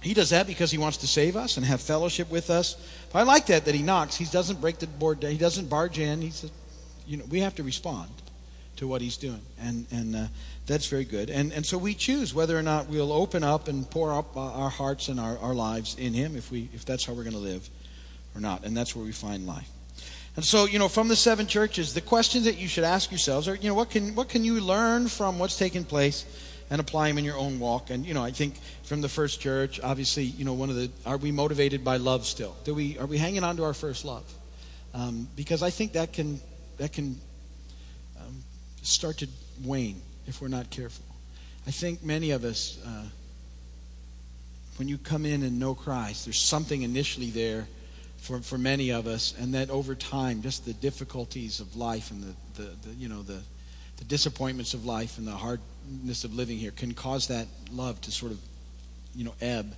He 0.00 0.14
does 0.14 0.30
that 0.30 0.46
because 0.46 0.70
he 0.70 0.78
wants 0.78 0.98
to 0.98 1.06
save 1.06 1.34
us 1.34 1.56
and 1.56 1.66
have 1.66 1.80
fellowship 1.80 2.30
with 2.30 2.50
us. 2.50 2.76
But 3.12 3.20
I 3.20 3.22
like 3.22 3.46
that 3.46 3.64
that 3.64 3.74
he 3.74 3.82
knocks. 3.82 4.16
He 4.16 4.26
doesn't 4.26 4.60
break 4.60 4.78
the 4.78 4.86
board. 4.86 5.20
Down, 5.20 5.32
he 5.32 5.38
doesn't 5.38 5.68
barge 5.68 5.98
in. 5.98 6.20
He 6.20 6.30
says, 6.30 6.50
you 7.06 7.16
know, 7.16 7.24
we 7.30 7.40
have 7.40 7.54
to 7.56 7.62
respond 7.62 8.10
to 8.76 8.86
what 8.86 9.00
he's 9.00 9.16
doing, 9.16 9.40
and 9.60 9.86
and 9.90 10.14
uh, 10.14 10.26
that's 10.66 10.86
very 10.86 11.04
good. 11.04 11.30
And 11.30 11.52
and 11.52 11.66
so 11.66 11.76
we 11.76 11.94
choose 11.94 12.32
whether 12.32 12.56
or 12.56 12.62
not 12.62 12.88
we'll 12.88 13.12
open 13.12 13.42
up 13.42 13.66
and 13.66 13.90
pour 13.90 14.12
up 14.12 14.36
our 14.36 14.70
hearts 14.70 15.08
and 15.08 15.18
our, 15.18 15.36
our 15.38 15.54
lives 15.54 15.96
in 15.98 16.14
him, 16.14 16.36
if 16.36 16.52
we 16.52 16.68
if 16.72 16.84
that's 16.84 17.04
how 17.04 17.12
we're 17.12 17.24
going 17.24 17.32
to 17.32 17.40
live, 17.40 17.68
or 18.36 18.40
not. 18.40 18.64
And 18.64 18.76
that's 18.76 18.94
where 18.94 19.04
we 19.04 19.10
find 19.10 19.46
life. 19.48 19.68
And 20.38 20.44
so, 20.44 20.66
you 20.66 20.78
know, 20.78 20.86
from 20.86 21.08
the 21.08 21.16
seven 21.16 21.48
churches, 21.48 21.94
the 21.94 22.00
questions 22.00 22.44
that 22.44 22.58
you 22.58 22.68
should 22.68 22.84
ask 22.84 23.10
yourselves 23.10 23.48
are, 23.48 23.56
you 23.56 23.68
know, 23.68 23.74
what 23.74 23.90
can 23.90 24.14
what 24.14 24.28
can 24.28 24.44
you 24.44 24.60
learn 24.60 25.08
from 25.08 25.36
what's 25.40 25.58
taking 25.58 25.82
place? 25.82 26.24
and 26.70 26.80
apply 26.80 27.08
them 27.08 27.18
in 27.18 27.24
your 27.24 27.36
own 27.36 27.58
walk. 27.58 27.90
And 27.90 28.06
you 28.06 28.14
know, 28.14 28.22
I 28.22 28.30
think 28.30 28.54
from 28.84 29.00
the 29.00 29.08
first 29.08 29.40
church, 29.40 29.80
obviously, 29.82 30.22
you 30.24 30.44
know, 30.44 30.52
one 30.52 30.70
of 30.70 30.76
the 30.76 30.90
are 31.04 31.16
we 31.16 31.32
motivated 31.32 31.82
by 31.82 31.96
love 31.96 32.24
still? 32.24 32.54
Do 32.62 32.72
we 32.72 32.96
are 32.98 33.06
we 33.06 33.18
hanging 33.18 33.42
on 33.42 33.56
to 33.56 33.64
our 33.64 33.74
first 33.74 34.04
love? 34.04 34.32
Um, 34.94 35.26
because 35.34 35.64
I 35.64 35.70
think 35.70 35.94
that 35.94 36.12
can 36.12 36.40
that 36.76 36.92
can 36.92 37.18
um, 38.20 38.44
start 38.82 39.16
to 39.18 39.28
wane 39.64 40.00
if 40.28 40.40
we're 40.40 40.46
not 40.46 40.70
careful. 40.70 41.04
I 41.66 41.72
think 41.72 42.04
many 42.04 42.30
of 42.30 42.44
us, 42.44 42.78
uh, 42.86 43.04
when 44.76 44.86
you 44.86 44.98
come 44.98 45.26
in 45.26 45.42
and 45.42 45.58
know 45.58 45.74
Christ, 45.74 46.26
there's 46.26 46.38
something 46.38 46.82
initially 46.82 47.30
there 47.30 47.66
for, 48.18 48.40
for 48.40 48.58
many 48.58 48.90
of 48.90 49.06
us, 49.06 49.34
and 49.38 49.54
that 49.54 49.70
over 49.70 49.94
time, 49.94 50.42
just 50.42 50.64
the 50.64 50.74
difficulties 50.74 51.60
of 51.60 51.76
life 51.76 52.10
and 52.10 52.22
the, 52.22 52.62
the, 52.62 52.68
the 52.88 52.94
you 52.94 53.08
know 53.08 53.22
the 53.22 53.40
the 53.98 54.04
disappointments 54.04 54.74
of 54.74 54.86
life 54.86 55.18
and 55.18 55.26
the 55.26 55.32
hardness 55.32 56.24
of 56.24 56.34
living 56.34 56.56
here 56.56 56.70
can 56.70 56.94
cause 56.94 57.28
that 57.28 57.46
love 57.72 58.00
to 58.02 58.10
sort 58.10 58.32
of, 58.32 58.38
you 59.14 59.24
know, 59.24 59.34
ebb. 59.40 59.74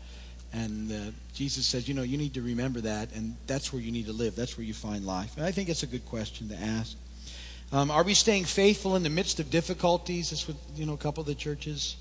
And 0.53 0.93
uh, 0.93 1.11
Jesus 1.33 1.67
says, 1.67 1.89
you 1.89 1.95
know, 1.95 2.03
you 2.03 2.19
need 2.19 2.35
to 2.35 2.43
remember 2.43 2.81
that, 2.81 3.13
and 3.13 3.37
that's 3.47 3.73
where 3.73 3.81
you 3.81 3.91
need 3.91 4.07
to 4.07 4.13
live. 4.13 4.37
That's 4.37 4.59
where 4.59 4.65
you 4.65 4.75
find 4.75 5.07
life. 5.07 5.37
And 5.37 5.47
I 5.47 5.53
think 5.53 5.69
it's 5.69 5.83
a 5.83 5.87
good 5.87 6.05
question 6.07 6.49
to 6.49 6.57
ask. 6.57 6.97
Um, 7.73 7.91
are 7.91 8.03
we 8.03 8.15
staying 8.15 8.45
faithful 8.45 8.97
in 8.97 9.05
the 9.05 9.11
midst 9.11 9.39
of 9.39 9.49
difficulties? 9.49 10.31
That's 10.31 10.49
what 10.49 10.57
you 10.75 10.87
know. 10.87 10.95
A 10.95 10.99
couple 10.99 11.21
of 11.21 11.29
the 11.29 11.37
churches 11.37 11.97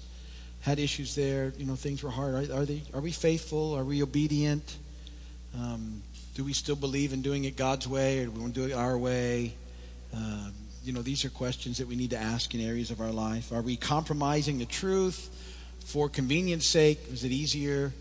had 0.62 0.80
issues 0.80 1.14
there. 1.14 1.54
You 1.60 1.66
know, 1.66 1.76
things 1.76 2.02
were 2.02 2.10
hard. 2.10 2.34
Are, 2.34 2.62
are 2.62 2.66
they? 2.66 2.82
Are 2.92 3.02
we 3.02 3.12
faithful? 3.12 3.76
Are 3.76 3.84
we 3.84 4.02
obedient? 4.02 4.78
Um, 5.56 6.02
do 6.40 6.46
we 6.46 6.54
still 6.54 6.78
believe 6.78 7.12
in 7.12 7.22
doing 7.22 7.44
it 7.44 7.58
God's 7.58 7.86
way, 7.86 8.20
or 8.20 8.24
do 8.28 8.32
we 8.32 8.40
want 8.40 8.54
to 8.54 8.62
do 8.62 8.68
it 8.68 8.74
our 8.74 8.98
way? 8.98 9.54
Um, 10.16 10.54
you 10.86 10.94
know, 10.94 11.02
these 11.02 11.26
are 11.26 11.30
questions 11.30 11.80
that 11.80 11.88
we 11.88 11.98
need 11.98 12.12
to 12.12 12.18
ask 12.18 12.56
in 12.56 12.62
areas 12.62 12.92
of 12.92 13.02
our 13.02 13.12
life. 13.12 13.52
Are 13.52 13.62
we 13.62 13.76
compromising 13.76 14.58
the 14.58 14.66
truth 14.66 15.30
for 15.84 16.08
convenience 16.08 16.66
sake? 16.66 16.98
Is 17.12 17.26
it 17.26 17.32
easier? 17.34 17.92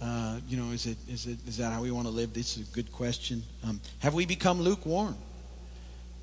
Uh, 0.00 0.38
you 0.48 0.56
know, 0.56 0.70
is 0.70 0.86
it 0.86 0.96
is 1.08 1.26
it 1.26 1.36
is 1.48 1.56
that 1.56 1.72
how 1.72 1.82
we 1.82 1.90
want 1.90 2.06
to 2.06 2.12
live? 2.12 2.32
This 2.32 2.56
is 2.56 2.68
a 2.68 2.72
good 2.72 2.92
question. 2.92 3.42
Um, 3.64 3.80
have 3.98 4.14
we 4.14 4.24
become 4.24 4.60
lukewarm? 4.60 5.16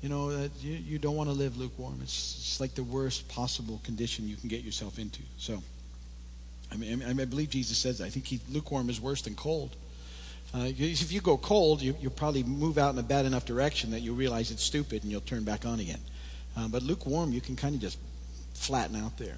You 0.00 0.08
know, 0.08 0.30
uh, 0.30 0.48
you, 0.62 0.72
you 0.72 0.98
don't 0.98 1.16
want 1.16 1.28
to 1.28 1.34
live 1.34 1.58
lukewarm. 1.58 1.98
It's, 2.02 2.38
it's 2.38 2.60
like 2.60 2.74
the 2.74 2.82
worst 2.82 3.28
possible 3.28 3.78
condition 3.84 4.26
you 4.26 4.36
can 4.36 4.48
get 4.48 4.62
yourself 4.62 4.98
into. 4.98 5.20
So, 5.36 5.62
I 6.72 6.76
mean, 6.76 7.02
I, 7.02 7.12
believe 7.12 7.50
Jesus 7.50 7.76
says 7.76 8.00
I 8.00 8.08
think 8.08 8.24
he, 8.24 8.40
lukewarm 8.48 8.88
is 8.88 9.02
worse 9.02 9.20
than 9.20 9.34
cold. 9.34 9.76
Uh, 10.54 10.70
if 10.76 11.10
you 11.10 11.20
go 11.20 11.38
cold, 11.38 11.80
you, 11.80 11.94
will 12.02 12.10
probably 12.10 12.42
move 12.42 12.76
out 12.76 12.92
in 12.92 12.98
a 12.98 13.02
bad 13.02 13.24
enough 13.24 13.46
direction 13.46 13.90
that 13.90 14.00
you'll 14.00 14.16
realize 14.16 14.50
it's 14.50 14.62
stupid 14.62 15.02
and 15.02 15.10
you'll 15.10 15.22
turn 15.22 15.44
back 15.44 15.64
on 15.64 15.80
again. 15.80 16.00
Uh, 16.56 16.68
but 16.68 16.82
lukewarm, 16.82 17.32
you 17.32 17.40
can 17.40 17.56
kind 17.56 17.74
of 17.74 17.80
just 17.80 17.98
flatten 18.54 18.96
out 18.96 19.16
there. 19.16 19.36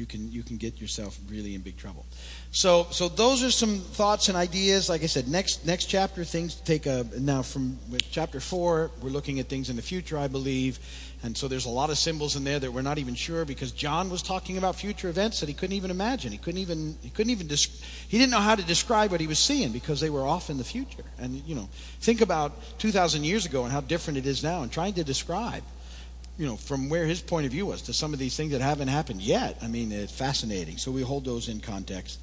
You 0.00 0.06
can 0.06 0.32
you 0.32 0.42
can 0.42 0.56
get 0.56 0.80
yourself 0.80 1.20
really 1.28 1.54
in 1.54 1.60
big 1.60 1.76
trouble. 1.76 2.06
So 2.52 2.86
so 2.90 3.06
those 3.10 3.42
are 3.42 3.50
some 3.50 3.80
thoughts 3.80 4.28
and 4.28 4.36
ideas. 4.36 4.88
Like 4.88 5.02
I 5.02 5.06
said, 5.06 5.28
next 5.28 5.66
next 5.66 5.84
chapter 5.84 6.24
things 6.24 6.54
take 6.54 6.86
a 6.86 7.06
now 7.18 7.42
from 7.42 7.78
chapter 8.10 8.40
four. 8.40 8.90
We're 9.02 9.10
looking 9.10 9.40
at 9.40 9.50
things 9.50 9.68
in 9.68 9.76
the 9.76 9.82
future, 9.82 10.16
I 10.16 10.26
believe, 10.26 10.78
and 11.22 11.36
so 11.36 11.48
there's 11.48 11.66
a 11.66 11.70
lot 11.80 11.90
of 11.90 11.98
symbols 11.98 12.34
in 12.34 12.44
there 12.44 12.58
that 12.58 12.72
we're 12.72 12.80
not 12.80 12.96
even 12.96 13.14
sure 13.14 13.44
because 13.44 13.72
John 13.72 14.08
was 14.08 14.22
talking 14.22 14.56
about 14.56 14.74
future 14.74 15.10
events 15.10 15.40
that 15.40 15.50
he 15.50 15.54
couldn't 15.54 15.76
even 15.76 15.90
imagine. 15.90 16.32
He 16.32 16.38
couldn't 16.38 16.62
even 16.62 16.96
he 17.02 17.10
couldn't 17.10 17.30
even 17.30 17.46
he 18.08 18.18
didn't 18.18 18.30
know 18.30 18.40
how 18.40 18.54
to 18.54 18.62
describe 18.62 19.10
what 19.10 19.20
he 19.20 19.26
was 19.26 19.38
seeing 19.38 19.70
because 19.70 20.00
they 20.00 20.08
were 20.08 20.26
off 20.26 20.48
in 20.48 20.56
the 20.56 20.64
future. 20.64 21.04
And 21.18 21.34
you 21.46 21.54
know, 21.54 21.68
think 22.00 22.22
about 22.22 22.78
2,000 22.78 23.22
years 23.24 23.44
ago 23.44 23.64
and 23.64 23.72
how 23.72 23.82
different 23.82 24.16
it 24.16 24.24
is 24.24 24.42
now, 24.42 24.62
and 24.62 24.72
trying 24.72 24.94
to 24.94 25.04
describe, 25.04 25.62
you 26.40 26.46
know, 26.46 26.56
from 26.56 26.88
where 26.88 27.04
his 27.04 27.20
point 27.20 27.44
of 27.44 27.52
view 27.52 27.66
was 27.66 27.82
to 27.82 27.92
some 27.92 28.14
of 28.14 28.18
these 28.18 28.34
things 28.34 28.52
that 28.52 28.62
haven't 28.62 28.88
happened 28.88 29.20
yet. 29.20 29.58
I 29.60 29.68
mean, 29.68 29.92
it's 29.92 30.10
fascinating. 30.10 30.78
So 30.78 30.90
we 30.90 31.02
hold 31.02 31.26
those 31.26 31.50
in 31.50 31.60
context 31.60 32.18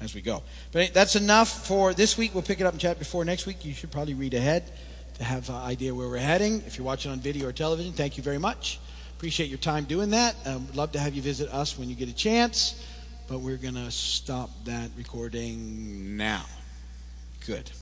as 0.00 0.14
we 0.14 0.22
go. 0.22 0.42
But 0.72 0.94
that's 0.94 1.16
enough 1.16 1.66
for 1.66 1.92
this 1.92 2.16
week. 2.16 2.32
We'll 2.32 2.42
pick 2.42 2.62
it 2.62 2.64
up 2.64 2.72
in 2.72 2.78
chapter 2.78 3.04
four 3.04 3.26
next 3.26 3.44
week. 3.44 3.66
You 3.66 3.74
should 3.74 3.92
probably 3.92 4.14
read 4.14 4.32
ahead 4.32 4.72
to 5.18 5.24
have 5.24 5.50
an 5.50 5.56
idea 5.56 5.94
where 5.94 6.08
we're 6.08 6.16
heading. 6.16 6.62
If 6.66 6.78
you're 6.78 6.86
watching 6.86 7.12
on 7.12 7.20
video 7.20 7.46
or 7.46 7.52
television, 7.52 7.92
thank 7.92 8.16
you 8.16 8.22
very 8.22 8.38
much. 8.38 8.80
Appreciate 9.18 9.50
your 9.50 9.58
time 9.58 9.84
doing 9.84 10.08
that. 10.12 10.34
Um, 10.46 10.66
would 10.68 10.76
love 10.76 10.92
to 10.92 10.98
have 10.98 11.12
you 11.12 11.20
visit 11.20 11.50
us 11.50 11.78
when 11.78 11.90
you 11.90 11.94
get 11.94 12.08
a 12.08 12.14
chance, 12.14 12.82
but 13.28 13.40
we're 13.40 13.58
going 13.58 13.74
to 13.74 13.90
stop 13.90 14.48
that 14.64 14.88
recording 14.96 16.16
now. 16.16 16.46
Good. 17.44 17.70